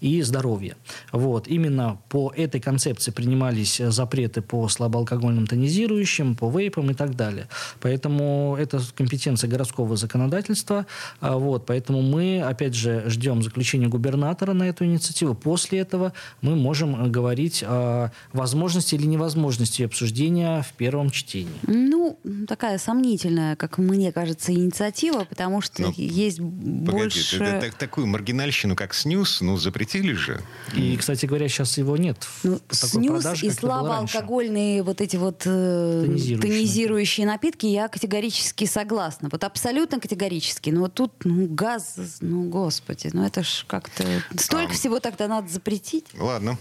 и 0.00 0.22
здоровья. 0.22 0.76
Вот. 1.12 1.48
Именно 1.48 1.98
по 2.08 2.32
этой 2.34 2.60
концепции 2.60 3.10
принимались 3.24 3.78
запреты 3.78 4.42
по 4.42 4.68
слабоалкогольным 4.68 5.46
тонизирующим, 5.46 6.36
по 6.36 6.50
вейпам 6.50 6.90
и 6.90 6.94
так 6.94 7.16
далее. 7.16 7.48
Поэтому 7.80 8.54
это 8.60 8.82
компетенция 8.94 9.48
городского 9.48 9.96
законодательства. 9.96 10.86
А, 11.20 11.38
вот. 11.38 11.64
Поэтому 11.64 12.02
мы, 12.02 12.42
опять 12.42 12.74
же, 12.74 13.04
ждем 13.06 13.42
заключения 13.42 13.88
губернатора 13.88 14.52
на 14.52 14.64
эту 14.64 14.84
инициативу. 14.84 15.34
После 15.34 15.78
этого 15.78 16.12
мы 16.42 16.54
можем 16.54 17.10
говорить 17.10 17.64
о 17.66 18.10
возможности 18.34 18.94
или 18.94 19.06
невозможности 19.06 19.82
обсуждения 19.82 20.60
в 20.60 20.74
первом 20.74 21.08
чтении. 21.08 21.54
Ну, 21.66 22.18
такая 22.46 22.76
сомнительная, 22.76 23.56
как 23.56 23.78
мне 23.78 24.12
кажется, 24.12 24.52
инициатива, 24.52 25.24
потому 25.24 25.62
что 25.62 25.80
Но, 25.80 25.88
ну, 25.88 25.94
есть 25.96 26.38
погоди, 26.38 26.90
больше... 26.90 27.36
Это, 27.36 27.66
это, 27.66 27.76
такую 27.78 28.06
маргиналищину, 28.06 28.76
как 28.76 28.92
снюс, 28.92 29.40
ну, 29.40 29.56
запретили 29.56 30.12
же. 30.12 30.42
И, 30.76 30.94
кстати 30.98 31.24
говоря, 31.24 31.48
сейчас 31.48 31.78
его 31.78 31.96
нет. 31.96 32.18
Ну, 32.42 32.60
снюс 32.70 33.13
продаже, 33.22 33.46
и 33.46 33.50
слабоалкогольные 33.50 34.82
вот 34.82 35.00
эти 35.00 35.16
вот 35.16 35.42
э, 35.46 36.02
тонизирующие. 36.06 36.38
тонизирующие 36.38 37.26
напитки, 37.26 37.66
я 37.66 37.88
категорически 37.88 38.66
согласна. 38.66 39.28
Вот 39.30 39.44
абсолютно 39.44 40.00
категорически. 40.00 40.70
Но 40.70 40.80
вот 40.80 40.94
тут 40.94 41.12
ну, 41.24 41.46
газ, 41.46 41.96
ну, 42.20 42.44
господи 42.44 42.74
господи, 42.74 43.10
ну 43.12 43.24
это 43.24 43.42
ж 43.42 43.64
как-то... 43.66 44.04
Столько 44.36 44.72
а, 44.72 44.74
всего 44.74 45.00
тогда 45.00 45.28
надо 45.28 45.48
запретить. 45.48 46.06
Ладно. 46.18 46.58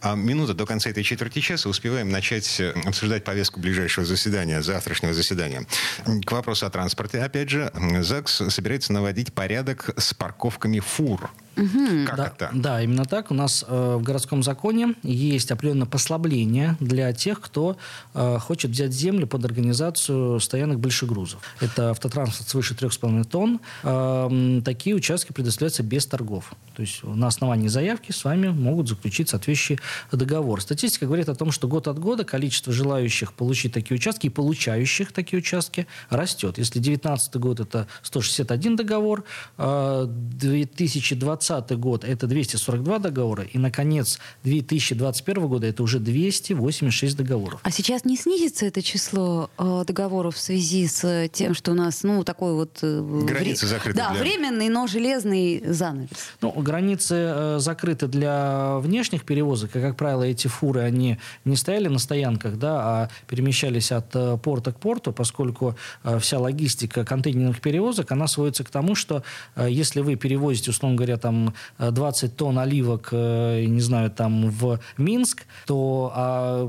А 0.00 0.14
минута 0.14 0.54
до 0.54 0.66
конца 0.66 0.90
этой 0.90 1.02
четверти 1.02 1.40
часа 1.40 1.68
успеваем 1.68 2.10
начать 2.10 2.60
э, 2.60 2.72
обсуждать 2.84 3.24
повестку 3.24 3.60
ближайшего 3.60 4.04
заседания, 4.04 4.62
завтрашнего 4.62 5.14
заседания. 5.14 5.66
К 6.24 6.32
вопросу 6.32 6.66
о 6.66 6.70
транспорте. 6.70 7.20
Опять 7.20 7.50
же, 7.50 7.72
ЗАГС 8.00 8.42
собирается 8.50 8.92
наводить 8.92 9.32
порядок 9.32 9.90
с 9.96 10.14
парковками 10.14 10.80
фур. 10.80 11.30
Угу. 11.56 12.06
Как 12.06 12.16
да, 12.16 12.26
это? 12.26 12.50
Да, 12.52 12.82
именно 12.82 13.04
так. 13.04 13.30
У 13.30 13.34
нас 13.34 13.64
э, 13.66 13.96
в 13.96 14.02
городском 14.02 14.42
законе 14.42 14.94
есть 15.02 15.50
определенное 15.50 15.86
послабление 15.86 16.76
для 16.80 17.10
тех, 17.14 17.40
кто 17.40 17.78
э, 18.14 18.38
хочет 18.38 18.72
взять 18.72 18.92
землю 18.92 19.26
под 19.26 19.44
организацию 19.46 20.38
стоянок 20.40 20.80
большегрузов. 20.80 21.40
Это 21.60 21.90
автотранспорт 21.90 22.48
свыше 22.48 22.74
3,5 22.74 23.24
тонн. 23.24 23.60
Э, 23.82 24.60
такие 24.64 24.94
участки 24.94 25.32
предоставляются 25.32 25.82
без 25.82 26.06
торгов. 26.06 26.52
То 26.74 26.82
есть 26.82 27.02
на 27.02 27.28
основании 27.28 27.68
заявки 27.68 28.12
с 28.12 28.22
вами 28.24 28.48
могут 28.48 28.88
заключить 28.88 29.30
соответствующий 29.30 29.80
договор. 30.12 30.60
Статистика 30.60 31.06
говорит 31.06 31.30
о 31.30 31.34
том, 31.34 31.52
что 31.52 31.68
год 31.68 31.88
от 31.88 31.98
года 31.98 32.24
количество 32.24 32.70
желающих 32.70 33.32
получить 33.32 33.72
такие 33.72 33.94
участки 33.94 34.26
и 34.26 34.30
получающих 34.30 35.10
такие 35.12 35.38
участки 35.38 35.86
растет. 36.10 36.58
Если 36.58 36.80
2019 36.80 37.36
год 37.36 37.60
это 37.60 37.86
161 38.02 38.76
договор, 38.76 39.24
2020 39.56 41.45
2020 41.46 41.78
год 41.78 42.04
это 42.04 42.26
242 42.26 42.98
договора, 42.98 43.44
и, 43.44 43.58
наконец, 43.58 44.18
2021 44.44 45.46
года 45.46 45.66
это 45.66 45.82
уже 45.82 45.98
286 45.98 47.16
договоров. 47.16 47.60
А 47.62 47.70
сейчас 47.70 48.04
не 48.04 48.16
снизится 48.16 48.66
это 48.66 48.82
число 48.82 49.50
э, 49.58 49.84
договоров 49.86 50.36
в 50.36 50.40
связи 50.40 50.86
с 50.86 51.28
тем, 51.32 51.54
что 51.54 51.72
у 51.72 51.74
нас, 51.74 52.02
ну, 52.02 52.24
такой 52.24 52.54
вот... 52.54 52.78
Э, 52.82 53.00
границы 53.24 53.66
вре... 53.66 53.76
закрыты 53.76 53.98
Да, 53.98 54.10
для... 54.12 54.20
временный, 54.20 54.68
но 54.68 54.86
железный 54.86 55.62
занавес. 55.66 56.08
Ну, 56.40 56.50
границы 56.52 57.14
э, 57.14 57.56
закрыты 57.58 58.08
для 58.08 58.78
внешних 58.78 59.24
перевозок, 59.24 59.76
и, 59.76 59.80
как 59.80 59.96
правило, 59.96 60.22
эти 60.22 60.48
фуры, 60.48 60.80
они 60.80 61.18
не 61.44 61.56
стояли 61.56 61.88
на 61.88 61.98
стоянках, 61.98 62.58
да, 62.58 62.80
а 62.80 63.08
перемещались 63.28 63.92
от 63.92 64.14
э, 64.14 64.38
порта 64.42 64.72
к 64.72 64.80
порту, 64.80 65.12
поскольку 65.12 65.76
э, 66.04 66.18
вся 66.18 66.38
логистика 66.38 67.04
контейнерных 67.04 67.60
перевозок, 67.60 68.12
она 68.12 68.26
сводится 68.26 68.64
к 68.64 68.70
тому, 68.70 68.94
что 68.94 69.22
э, 69.54 69.68
если 69.70 70.00
вы 70.00 70.16
перевозите, 70.16 70.70
условно 70.70 70.96
говоря, 70.96 71.16
там 71.16 71.35
там 71.36 71.54
20 71.78 72.24
э, 72.24 72.34
тонн 72.34 72.58
оливок, 72.58 73.08
э, 73.12 73.64
не 73.64 73.80
знаю, 73.80 74.10
там 74.10 74.50
в 74.50 74.80
Минск, 74.98 75.46
то 75.66 76.12
а 76.14 76.66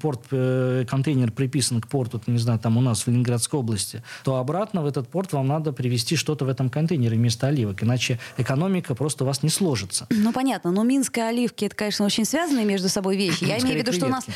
порт, 0.00 0.20
э, 0.30 0.84
контейнер 0.88 1.32
приписан 1.32 1.80
к 1.80 1.88
порту, 1.88 2.20
не 2.26 2.38
знаю, 2.38 2.58
там 2.58 2.76
у 2.76 2.80
нас 2.80 3.02
в 3.02 3.08
Ленинградской 3.08 3.60
области, 3.60 4.02
то 4.24 4.36
обратно 4.36 4.82
в 4.82 4.86
этот 4.86 5.08
порт 5.08 5.32
вам 5.32 5.46
надо 5.46 5.72
привезти 5.72 6.16
что-то 6.16 6.44
в 6.44 6.48
этом 6.48 6.70
контейнере 6.70 7.16
вместо 7.16 7.46
оливок, 7.46 7.82
иначе 7.82 8.18
экономика 8.36 8.94
просто 8.94 9.24
у 9.24 9.26
вас 9.26 9.42
не 9.42 9.50
сложится. 9.50 10.06
Ну, 10.10 10.32
понятно, 10.32 10.70
но 10.70 10.82
Минск 10.82 11.18
и 11.18 11.20
оливки, 11.20 11.64
это, 11.64 11.76
конечно, 11.76 12.04
очень 12.04 12.24
связанные 12.24 12.64
между 12.64 12.88
собой 12.88 13.16
вещи. 13.16 13.44
Я 13.44 13.58
имею 13.58 13.76
в 13.76 13.78
виду, 13.78 13.92
что 13.92 14.06
у 14.06 14.10
нас... 14.10 14.24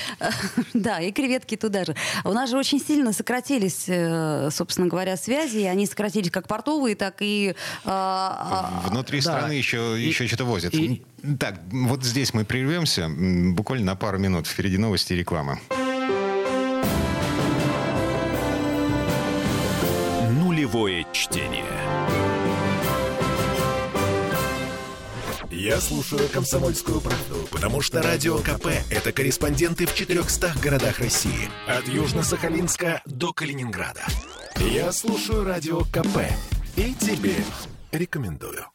Да, 0.75 1.01
и 1.01 1.13
креветки 1.13 1.57
туда 1.57 1.85
же. 1.85 1.95
У 2.25 2.33
нас 2.33 2.51
же 2.51 2.59
очень 2.59 2.81
сильно 2.81 3.13
сократились, 3.13 3.85
собственно 4.55 4.89
говоря, 4.89 5.17
связи, 5.17 5.59
и 5.59 5.65
они 5.65 5.87
сократились 5.87 6.31
как 6.31 6.49
портовые, 6.49 6.97
так 6.97 7.17
и... 7.21 7.55
А, 7.85 8.71
а, 8.85 8.89
Внутри 8.89 9.21
страны 9.21 9.53
еще 9.53 9.74
еще, 9.75 10.01
и, 10.01 10.09
еще 10.09 10.27
что-то 10.27 10.45
возят. 10.45 10.75
И... 10.75 11.03
Так, 11.39 11.61
вот 11.71 12.05
здесь 12.05 12.35
мы 12.35 12.45
прервемся 12.45 13.09
буквально 13.09 13.87
на 13.87 13.97
пару 13.97 14.19
минут. 14.19 14.47
Впереди 14.47 14.79
новости 14.79 15.13
и 15.13 15.17
реклама. 15.17 15.61
Нулевое 20.31 21.07
чтение. 21.13 21.65
Я 25.51 25.81
слушаю 25.81 26.29
«Комсомольскую 26.29 27.01
правду», 27.01 27.49
потому 27.51 27.81
что 27.81 28.03
«Радио 28.03 28.39
КП»— 28.39 28.67
это 28.91 29.13
корреспонденты 29.13 29.87
в 29.87 29.95
400 29.95 30.53
городах 30.61 30.99
России. 30.99 31.49
От 31.67 31.87
Южно-Сахалинска 31.87 33.01
до 33.07 33.33
Калининграда. 33.33 34.05
Я 34.59 34.93
слушаю 34.93 35.45
«Радио 35.45 35.85
КП» 35.85 36.19
и 36.77 36.93
тебе 36.95 37.37
рекомендую. 37.93 38.67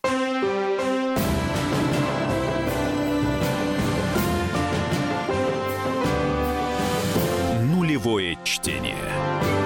Нулевое 7.99 8.37
чтение. 8.45 9.58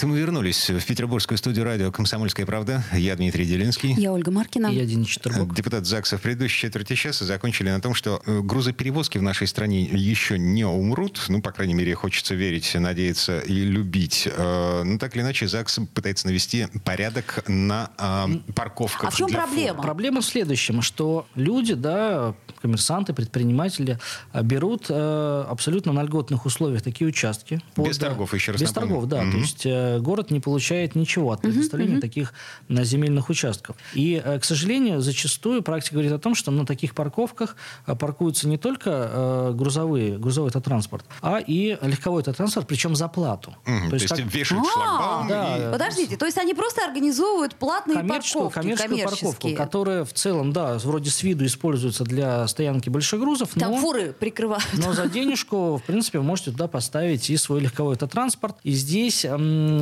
Это 0.00 0.06
мы 0.06 0.18
вернулись 0.18 0.70
в 0.70 0.82
петербургскую 0.86 1.36
студию 1.36 1.66
радио 1.66 1.92
«Комсомольская 1.92 2.46
правда». 2.46 2.82
Я 2.90 3.14
Дмитрий 3.16 3.44
Делинский. 3.44 3.92
Я 3.92 4.12
Ольга 4.12 4.30
Маркина. 4.30 4.68
И 4.68 4.76
я 4.76 4.86
Денис 4.86 5.06
Четербок. 5.06 5.54
Депутат 5.54 5.84
ЗАГСа 5.84 6.16
в 6.16 6.22
предыдущей 6.22 6.58
четверти 6.58 6.94
часа 6.94 7.26
закончили 7.26 7.68
на 7.68 7.82
том, 7.82 7.92
что 7.92 8.22
э, 8.24 8.40
грузоперевозки 8.40 9.18
в 9.18 9.22
нашей 9.22 9.46
стране 9.46 9.82
еще 9.82 10.38
не 10.38 10.64
умрут. 10.64 11.26
Ну, 11.28 11.42
по 11.42 11.52
крайней 11.52 11.74
мере, 11.74 11.94
хочется 11.94 12.34
верить, 12.34 12.74
надеяться 12.74 13.40
и 13.40 13.52
любить. 13.52 14.26
Э, 14.26 14.84
ну, 14.84 14.98
так 14.98 15.14
или 15.16 15.22
иначе, 15.22 15.46
ЗАГС 15.46 15.80
пытается 15.92 16.28
навести 16.28 16.68
порядок 16.82 17.44
на 17.46 17.90
э, 17.98 18.52
парковках. 18.54 19.04
А 19.04 19.10
в 19.10 19.16
чем 19.16 19.28
проблема? 19.28 19.74
Фур. 19.74 19.82
Проблема 19.82 20.20
в 20.22 20.24
следующем, 20.24 20.80
что 20.80 21.26
люди, 21.34 21.74
да, 21.74 22.34
коммерсанты, 22.62 23.12
предприниматели 23.12 23.98
берут 24.32 24.86
э, 24.88 25.44
абсолютно 25.46 25.92
на 25.92 26.02
льготных 26.04 26.46
условиях 26.46 26.80
такие 26.80 27.06
участки. 27.06 27.60
Без 27.76 27.98
под, 27.98 28.08
торгов, 28.08 28.32
еще 28.32 28.52
раз 28.52 28.62
Без 28.62 28.74
напомню. 28.74 28.94
торгов, 28.94 29.08
да. 29.10 29.22
Угу. 29.24 29.30
То 29.32 29.36
есть 29.36 29.66
город 29.98 30.30
не 30.30 30.40
получает 30.40 30.94
ничего 30.94 31.32
от 31.32 31.42
предоставления 31.42 31.94
угу. 31.94 32.00
таких 32.00 32.32
на 32.68 32.84
земельных 32.84 33.28
участков. 33.28 33.76
И, 33.94 34.20
э, 34.24 34.38
к 34.38 34.44
сожалению, 34.44 35.00
зачастую 35.00 35.62
практика 35.62 35.94
говорит 35.94 36.12
о 36.12 36.18
том, 36.18 36.34
что 36.34 36.50
на 36.50 36.66
таких 36.66 36.94
парковках 36.94 37.56
э, 37.86 37.94
паркуются 37.94 38.48
не 38.48 38.58
только 38.58 39.52
грузовые, 39.54 40.18
грузовой 40.18 40.48
автотранспорт, 40.48 41.04
а 41.22 41.38
и 41.38 41.78
легковой 41.82 42.20
автотранспорт, 42.20 42.66
причем 42.66 42.94
за 42.94 43.08
плату. 43.08 43.54
Угу. 43.66 43.90
То, 43.90 43.94
есть, 43.94 44.08
как... 44.08 44.18
вешают 44.18 44.64
а, 44.66 44.72
шлагбаум. 44.72 45.28
Да. 45.28 45.68
И... 45.68 45.72
Подождите, 45.72 46.16
то 46.16 46.26
есть 46.26 46.38
они 46.38 46.54
просто 46.54 46.84
организовывают 46.84 47.54
платные 47.54 47.96
коммерческую, 47.96 48.50
парковки, 48.50 48.76
коммерческую 48.76 49.32
парковку, 49.32 49.54
которая 49.54 50.04
в 50.04 50.12
целом, 50.12 50.52
да, 50.52 50.78
вроде 50.78 51.10
с 51.10 51.22
виду 51.22 51.44
используется 51.46 52.04
для 52.04 52.46
стоянки 52.48 52.88
больших 52.88 53.20
грузов. 53.20 53.50
Там 53.54 53.72
но, 53.72 53.78
фуры 53.78 54.12
прикрывают. 54.12 54.64
Но 54.72 54.92
за 54.92 55.08
денежку, 55.08 55.76
в 55.76 55.82
принципе, 55.82 56.18
вы 56.18 56.24
можете 56.24 56.50
туда 56.52 56.68
поставить 56.68 57.30
и 57.30 57.36
свой 57.36 57.60
легковой 57.60 57.94
автотранспорт. 57.94 58.56
И 58.62 58.72
здесь, 58.72 59.24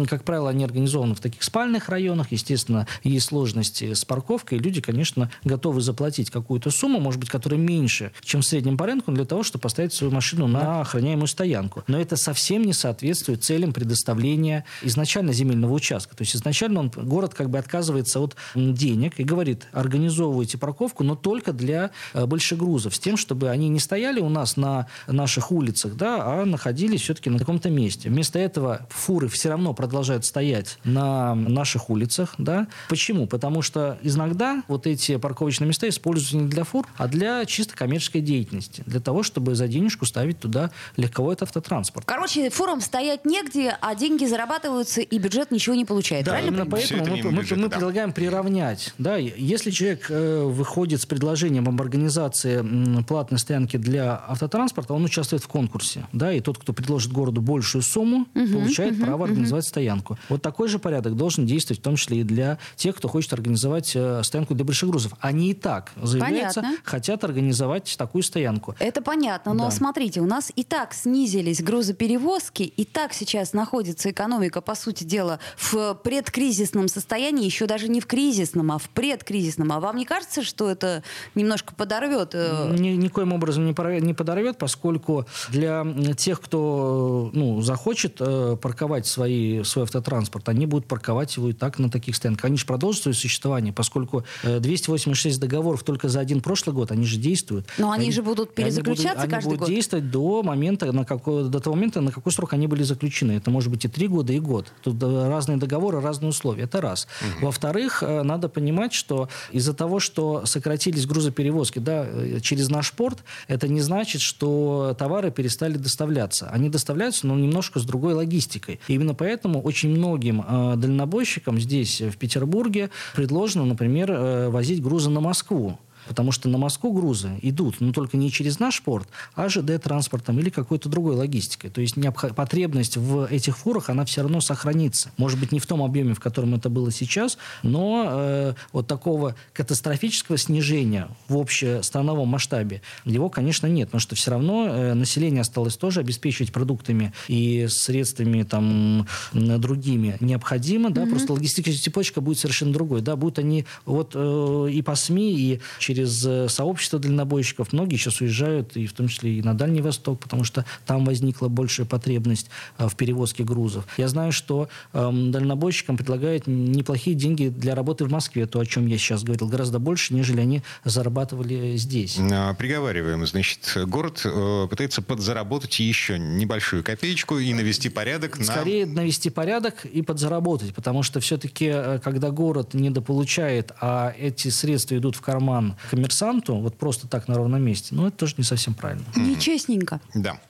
как 0.07 0.25
правило, 0.25 0.51
они 0.51 0.65
организованы 0.65 1.15
в 1.15 1.21
таких 1.21 1.43
спальных 1.43 1.89
районах. 1.89 2.33
Естественно, 2.33 2.87
есть 3.03 3.27
сложности 3.27 3.95
с 3.95 4.05
парковкой. 4.05 4.59
Люди, 4.59 4.81
конечно, 4.81 5.31
готовы 5.45 5.81
заплатить 5.81 6.31
какую-то 6.31 6.71
сумму, 6.71 7.01
может 7.01 7.21
быть, 7.21 7.31
которая 7.31 7.61
меньше, 7.61 8.13
чем 8.23 8.43
в 8.43 8.47
среднем 8.47 8.77
по 8.77 8.87
рынку, 8.87 9.13
для 9.13 9.25
того, 9.25 9.43
чтобы 9.43 9.63
поставить 9.63 9.93
свою 9.93 10.13
машину 10.13 10.47
на 10.47 10.81
охраняемую 10.81 11.27
стоянку. 11.27 11.85
Но 11.87 12.01
это 12.01 12.17
совсем 12.17 12.65
не 12.65 12.73
соответствует 12.73 13.45
целям 13.45 13.73
предоставления 13.73 14.65
изначально 14.83 15.33
земельного 15.33 15.73
участка. 15.73 16.17
То 16.17 16.23
есть 16.23 16.37
изначально 16.37 16.81
он, 16.81 16.91
город 16.91 17.35
как 17.35 17.51
бы 17.51 17.59
отказывается 17.59 18.21
от 18.21 18.37
денег 18.55 19.19
и 19.19 19.25
говорит, 19.25 19.67
организовывайте 19.73 20.59
парковку, 20.59 21.05
но 21.05 21.17
только 21.17 21.53
для 21.53 21.91
э, 22.15 22.27
большегрузов, 22.27 22.95
с 22.95 22.99
тем, 22.99 23.17
чтобы 23.17 23.49
они 23.51 23.69
не 23.69 23.81
стояли 23.81 24.21
у 24.21 24.29
нас 24.29 24.57
на 24.57 24.87
наших 25.07 25.53
улицах, 25.53 25.95
да, 25.97 26.23
а 26.25 26.45
находились 26.45 27.03
все-таки 27.03 27.31
на 27.31 27.39
каком-то 27.39 27.71
месте. 27.71 28.09
Вместо 28.09 28.39
этого 28.39 28.87
фуры 28.91 29.29
все 29.29 29.49
равно 29.49 29.75
продолжают 29.79 30.25
стоять 30.25 30.77
на 30.83 31.37
наших 31.37 31.89
улицах. 31.89 32.35
Да? 32.37 32.67
Почему? 32.89 33.29
Потому 33.29 33.63
что 33.63 33.97
иногда 34.03 34.65
вот 34.67 34.89
эти 34.89 35.17
парковочные 35.17 35.69
места 35.69 35.89
используются 35.89 36.37
не 36.37 36.49
для 36.49 36.65
фур, 36.65 36.85
а 36.97 37.07
для 37.07 37.45
чисто 37.45 37.77
коммерческой 37.77 38.21
деятельности. 38.21 38.83
Для 38.87 38.99
того, 38.99 39.23
чтобы 39.23 39.55
за 39.55 39.69
денежку 39.69 40.05
ставить 40.05 40.41
туда 40.41 40.73
легковой 40.97 41.37
автотранспорт. 41.41 42.07
Короче, 42.07 42.51
фурам 42.51 42.81
стоять 42.81 43.25
негде, 43.25 43.77
а 43.81 43.95
деньги 43.95 44.27
зарабатываются, 44.27 45.01
и 45.01 45.19
бюджет 45.19 45.53
ничего 45.53 45.77
не 45.77 45.85
получает. 45.85 46.25
Да, 46.25 46.33
Правильно 46.33 46.57
именно 46.57 46.67
поэтому 46.67 47.07
мы, 47.07 47.23
мы, 47.23 47.43
бюджета, 47.43 47.61
мы 47.61 47.69
да. 47.69 47.77
предлагаем 47.77 48.13
приравнять. 48.13 48.95
Да? 48.99 49.17
Если 49.17 49.71
человек 49.71 50.07
э, 50.11 50.43
выходит 50.43 51.01
с 51.01 51.07
предложением 51.07 51.69
об 51.69 51.81
организации 51.81 53.03
платной 53.05 53.39
стоянки 53.39 53.77
для 53.77 54.25
автотранспорта, 54.27 54.93
он 54.95 55.05
участвует 55.05 55.45
в 55.45 55.47
конкурсе. 55.47 56.09
Да? 56.13 56.33
И 56.33 56.41
тот, 56.41 56.59
кто 56.59 56.73
предложит 56.73 57.13
городу 57.13 57.41
большую 57.41 57.83
сумму, 57.83 58.27
угу, 58.35 58.49
получает 58.49 58.95
угу, 58.95 59.05
право 59.05 59.27
организовать. 59.27 59.68
Стоянку. 59.69 60.19
Вот 60.29 60.43
такой 60.43 60.69
же 60.69 60.79
порядок 60.79 61.17
должен 61.17 61.47
действовать 61.47 61.81
в 61.81 61.83
том 61.83 61.97
числе 61.97 62.21
и 62.21 62.23
для 62.25 62.59
тех, 62.77 62.97
кто 62.97 63.09
хочет 63.09 63.33
организовать 63.33 63.93
э, 63.95 64.23
стоянку 64.25 64.55
для 64.55 64.65
больших 64.65 64.89
грузов. 64.91 65.13
Они 65.21 65.51
и 65.51 65.55
так 65.55 65.93
заявляются, 66.03 66.61
понятно. 66.61 66.83
хотят 66.85 67.25
организовать 67.25 67.95
такую 67.99 68.23
стоянку. 68.23 68.75
Это 68.79 69.03
понятно, 69.03 69.55
но 69.55 69.65
да. 69.65 69.71
смотрите, 69.71 70.21
у 70.21 70.27
нас 70.27 70.53
и 70.55 70.65
так 70.65 70.95
снизились 70.95 71.63
грузоперевозки, 71.63 72.63
и 72.63 72.85
так 72.85 73.13
сейчас 73.13 73.53
находится 73.53 74.11
экономика, 74.11 74.61
по 74.61 74.75
сути 74.75 75.05
дела, 75.05 75.39
в 75.57 75.95
предкризисном 75.95 76.89
состоянии, 76.89 77.45
еще 77.45 77.67
даже 77.67 77.89
не 77.89 78.01
в 78.01 78.07
кризисном, 78.07 78.73
а 78.73 78.79
в 78.79 78.89
предкризисном. 78.91 79.73
А 79.73 79.81
вам 79.81 79.97
не 79.97 80.05
кажется, 80.05 80.43
что 80.43 80.71
это 80.71 81.03
немножко 81.35 81.75
подорвет? 81.75 82.31
Э, 82.35 82.75
Ни, 82.79 82.91
никоим 82.91 83.33
образом 83.33 83.67
не 83.67 84.15
подорвет, 84.15 84.59
поскольку 84.59 85.27
для 85.51 85.85
тех, 86.17 86.41
кто 86.41 87.31
ну, 87.33 87.61
захочет 87.61 88.17
э, 88.21 88.57
парковать 88.61 89.07
свои, 89.07 89.58
свой 89.65 89.85
автотранспорт, 89.85 90.49
они 90.49 90.67
будут 90.67 90.87
парковать 90.87 91.37
его 91.37 91.49
и 91.49 91.53
так 91.53 91.79
на 91.79 91.91
таких 91.91 92.17
стоянках. 92.17 92.47
Они 92.47 92.57
же 92.57 92.67
продолжат 92.67 93.03
свое 93.03 93.15
существование, 93.15 93.73
поскольку 93.73 94.25
э, 94.43 94.61
286 94.61 95.39
договоров 95.41 95.83
только 95.83 96.09
за 96.09 96.21
один 96.21 96.41
прошлый 96.41 96.75
год, 96.75 96.91
они 96.91 97.07
же 97.07 97.19
действуют. 97.19 97.67
Но 97.79 97.91
они, 97.91 98.05
они 98.05 98.13
же 98.13 98.23
будут 98.23 98.55
перезаключаться 98.55 99.23
они 99.23 99.29
будут, 99.29 99.31
каждый 99.31 99.47
они 99.47 99.57
будут 99.57 99.61
год? 99.61 99.69
действовать 99.69 100.11
до 100.11 100.43
момента, 100.43 100.93
на 100.93 101.05
какой, 101.05 101.49
до 101.49 101.61
того 101.61 101.77
момента, 101.77 102.01
на 102.01 102.13
какой 102.13 102.33
срок 102.33 102.53
они 102.53 102.67
были 102.67 102.83
заключены. 102.83 103.33
Это 103.33 103.51
может 103.51 103.71
быть 103.71 103.85
и 103.85 103.89
три 103.89 104.09
года, 104.09 104.33
и 104.33 104.41
год. 104.41 104.73
Тут 104.83 105.03
разные 105.03 105.59
договоры, 105.59 106.01
разные 106.01 106.31
условия. 106.31 106.65
Это 106.65 106.81
раз. 106.81 107.07
Угу. 107.21 107.47
Во-вторых, 107.47 108.03
э, 108.03 108.23
надо 108.23 108.49
понимать, 108.49 108.93
что 108.93 109.29
из-за 109.53 109.75
того, 109.75 110.01
что 110.01 110.45
сократились 110.45 111.07
грузоперевозки 111.07 111.79
да, 111.79 112.07
э, 112.07 112.41
через 112.41 112.69
наш 112.69 112.93
порт, 112.93 113.19
это 113.47 113.69
не 113.69 113.81
значит, 113.81 114.21
что 114.21 114.95
товары 114.99 115.31
перестали 115.31 115.77
доставляться. 115.79 116.49
Они 116.51 116.69
доставляются, 116.69 117.27
но 117.27 117.35
немножко 117.37 117.81
с 117.81 117.85
другой 117.85 118.15
логистикой. 118.15 118.81
И 118.89 118.95
именно 118.95 119.15
поэтому 119.15 119.48
очень 119.57 119.91
многим 119.91 120.45
э, 120.47 120.75
дальнобойщикам 120.77 121.59
здесь, 121.59 122.01
в 122.01 122.17
Петербурге, 122.17 122.91
предложено, 123.15 123.65
например, 123.65 124.11
э, 124.11 124.49
возить 124.49 124.83
грузы 124.83 125.11
на 125.11 125.21
Москву. 125.21 125.79
Потому 126.09 126.33
что 126.33 126.49
на 126.49 126.59
Москву 126.59 126.93
грузы 126.93 127.39
идут, 127.43 127.77
но 127.81 127.93
только 127.93 128.17
не 128.17 128.31
через 128.31 128.59
наш 128.59 128.83
порт, 128.83 129.09
а 129.35 129.49
ЖД-транспортом 129.49 130.39
или 130.39 130.51
какой-то 130.51 130.89
другой 130.89 131.15
логистикой. 131.15 131.71
То 131.71 131.81
есть 131.81 131.97
необх... 131.97 132.35
потребность 132.35 132.97
в 132.97 133.27
этих 133.27 133.59
фурах, 133.59 133.91
она 133.91 134.05
все 134.05 134.23
равно 134.23 134.41
сохранится. 134.41 135.11
Может 135.19 135.39
быть, 135.39 135.53
не 135.53 135.61
в 135.61 135.67
том 135.67 135.83
объеме, 135.83 136.15
в 136.15 136.21
котором 136.21 136.55
это 136.55 136.71
было 136.71 136.91
сейчас, 136.91 137.39
но 137.63 138.07
э, 138.11 138.55
вот 138.73 138.87
такого 138.87 139.35
катастрофического 139.53 140.39
снижения 140.39 141.09
в 141.29 141.37
общестрановом 141.37 142.29
масштабе 142.29 142.83
его, 143.05 143.29
конечно, 143.29 143.67
нет. 143.67 143.89
Потому 143.89 144.01
что 144.01 144.17
все 144.17 144.31
равно 144.31 144.67
э, 144.69 144.95
население 144.95 145.43
осталось 145.43 145.77
тоже 145.77 146.01
обеспечивать 146.01 146.53
продуктами 146.53 147.13
и 147.29 147.67
средствами 147.69 148.43
там 148.43 149.07
другими 149.33 150.17
необходимо. 150.21 150.91
Да? 150.91 151.03
Mm-hmm. 151.03 151.11
Просто 151.11 151.33
логистическая 151.33 151.83
цепочка 151.83 152.21
будет 152.21 152.39
совершенно 152.39 152.73
другой. 152.73 153.01
Да? 153.01 153.17
Будут 153.17 153.39
они 153.39 153.67
вот 153.85 154.13
э, 154.15 154.69
и 154.73 154.83
по 154.83 154.95
СМИ, 154.95 155.33
и 155.39 155.61
через 155.79 155.98
э, 156.05 156.49
сообщество 156.49 156.99
дальнобойщиков. 156.99 157.73
Многие 157.73 157.97
сейчас 157.97 158.21
уезжают, 158.21 158.77
и 158.77 158.87
в 158.87 158.93
том 158.93 159.09
числе 159.09 159.39
и 159.39 159.43
на 159.43 159.55
Дальний 159.55 159.81
Восток, 159.81 160.21
потому 160.21 160.45
что 160.45 160.65
там 160.87 161.05
возникла 161.05 161.49
большая 161.49 161.87
потребность 161.87 162.51
э, 162.79 162.89
в 162.89 162.97
перевозке 162.97 163.45
грузов. 163.45 163.87
Я 163.97 164.09
знаю, 164.09 164.33
что 164.33 164.69
э, 164.93 165.11
дальнобойщикам 165.13 165.97
предлагают 165.97 166.47
неплохие 166.47 167.17
деньги 167.17 167.49
для 167.49 167.75
работы 167.75 168.05
в 168.05 168.11
Москве, 168.11 168.47
то, 168.47 168.61
о 168.61 168.67
чем 168.67 168.87
я 168.87 168.99
сейчас 168.99 169.23
говорил, 169.23 169.49
гораздо 169.49 169.79
больше, 169.79 170.15
нежели 170.15 170.41
они 170.41 170.63
зарабатывали 170.85 171.77
здесь. 171.77 172.19
А, 172.19 172.55
приговариваем. 172.55 173.27
Значит, 173.27 173.77
город 173.87 174.23
э, 174.25 174.67
пытается 174.69 175.03
подзаработать 175.03 175.79
еще 175.81 176.19
небольшую 176.19 176.85
копеечку 176.85 177.39
и 177.39 177.53
навести 177.55 177.89
порядок 177.89 178.39
на... 178.39 178.45
Скорее 178.45 178.87
навести 178.87 179.31
порядок 179.31 179.85
и 179.85 180.03
подзаработать, 180.03 180.75
потому 180.75 181.03
что 181.03 181.21
все-таки, 181.21 181.71
э, 181.73 182.01
когда 182.03 182.31
город 182.31 182.75
недополучает, 182.75 183.73
а 183.81 184.15
эти 184.19 184.49
средства 184.49 184.97
идут 184.97 185.17
в 185.17 185.21
карман 185.21 185.77
коммерсанту, 185.89 186.57
вот 186.57 186.77
просто 186.77 187.09
так 187.09 187.29
на 187.29 187.35
ровном 187.35 187.63
месте, 187.63 187.95
ну, 187.95 188.07
это 188.07 188.17
тоже 188.17 188.35
не 188.39 188.45
совсем 188.45 188.75
правильно. 188.75 189.05
Нечестненько. 189.17 190.01
Да. 190.15 190.41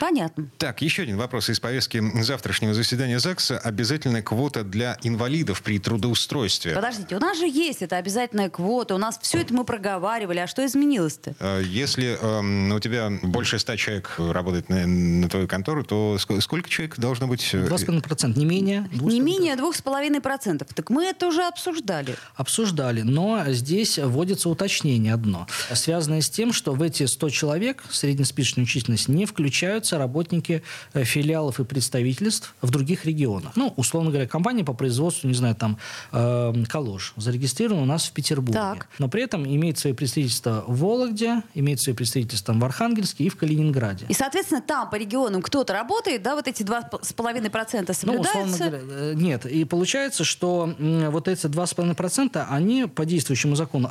Понятно. 0.00 0.48
Так, 0.58 0.82
еще 0.82 1.02
один 1.02 1.16
вопрос 1.16 1.48
из 1.48 1.60
повестки 1.60 2.02
завтрашнего 2.22 2.74
заседания 2.74 3.18
ЗАГСа. 3.18 3.58
Обязательная 3.58 4.22
квота 4.22 4.64
для 4.64 4.98
инвалидов 5.02 5.62
при 5.62 5.78
трудоустройстве. 5.78 6.74
Подождите, 6.74 7.16
у 7.16 7.20
нас 7.20 7.38
же 7.38 7.46
есть 7.46 7.82
эта 7.82 7.96
обязательная 7.96 8.50
квота, 8.50 8.94
у 8.94 8.98
нас 8.98 9.18
все 9.22 9.38
это 9.38 9.54
мы 9.54 9.64
проговаривали, 9.64 10.38
а 10.38 10.46
что 10.46 10.64
изменилось-то? 10.64 11.34
Э, 11.38 11.62
если 11.64 12.18
э, 12.20 12.74
у 12.74 12.80
тебя 12.80 13.10
больше 13.22 13.58
ста 13.58 13.76
человек 13.76 14.14
работает 14.18 14.68
на, 14.68 14.86
на 14.86 15.28
твою 15.28 15.48
контору, 15.48 15.84
то 15.84 16.18
сколько 16.18 16.68
человек 16.68 16.98
должно 16.98 17.26
быть? 17.26 17.54
2,5%, 17.54 18.38
не 18.38 18.44
менее. 18.44 18.88
Не 18.92 19.20
менее 19.20 19.54
2,5%. 19.54 20.68
Так 20.74 20.90
мы 20.90 21.04
это 21.04 21.26
уже 21.26 21.46
обсуждали. 21.46 22.16
Обсуждали, 22.34 23.02
но 23.02 23.44
здесь 23.48 23.98
вводится 23.98 24.48
уточнение 24.48 24.71
уточнение 24.72 25.12
одно, 25.12 25.46
связанное 25.74 26.22
с 26.22 26.30
тем, 26.30 26.52
что 26.52 26.72
в 26.72 26.82
эти 26.82 27.04
100 27.04 27.30
человек 27.30 27.84
среднеспичечную 27.90 28.66
численность 28.66 29.08
не 29.08 29.26
включаются 29.26 29.98
работники 29.98 30.62
э, 30.94 31.04
филиалов 31.04 31.60
и 31.60 31.64
представительств 31.64 32.54
в 32.62 32.70
других 32.70 33.04
регионах. 33.04 33.52
Ну, 33.54 33.74
условно 33.76 34.10
говоря, 34.10 34.26
компания 34.26 34.64
по 34.64 34.72
производству, 34.72 35.28
не 35.28 35.34
знаю, 35.34 35.54
там, 35.54 35.78
э, 36.12 36.54
Калош 36.68 37.12
зарегистрирована 37.16 37.82
у 37.82 37.86
нас 37.86 38.06
в 38.06 38.12
Петербурге. 38.12 38.58
Так. 38.58 38.88
Но 38.98 39.08
при 39.08 39.22
этом 39.22 39.44
имеет 39.44 39.78
свои 39.78 39.92
представительства 39.92 40.64
в 40.66 40.78
Вологде, 40.78 41.42
имеет 41.54 41.80
свои 41.80 41.94
представительства 41.94 42.54
в 42.54 42.64
Архангельске 42.64 43.24
и 43.24 43.28
в 43.28 43.36
Калининграде. 43.36 44.06
И, 44.08 44.14
соответственно, 44.14 44.62
там 44.62 44.88
по 44.88 44.96
регионам 44.96 45.42
кто-то 45.42 45.74
работает, 45.74 46.22
да, 46.22 46.34
вот 46.34 46.48
эти 46.48 46.62
2,5% 46.62 47.92
соблюдаются? 47.92 48.64
Ну, 48.64 48.70
говоря, 48.70 48.82
э, 48.88 49.12
нет. 49.16 49.44
И 49.46 49.64
получается, 49.64 50.24
что 50.24 50.74
вот 50.78 51.28
эти 51.28 51.46
2,5% 51.46 52.46
они 52.48 52.86
по 52.86 53.04
действующему 53.04 53.54
закону 53.54 53.88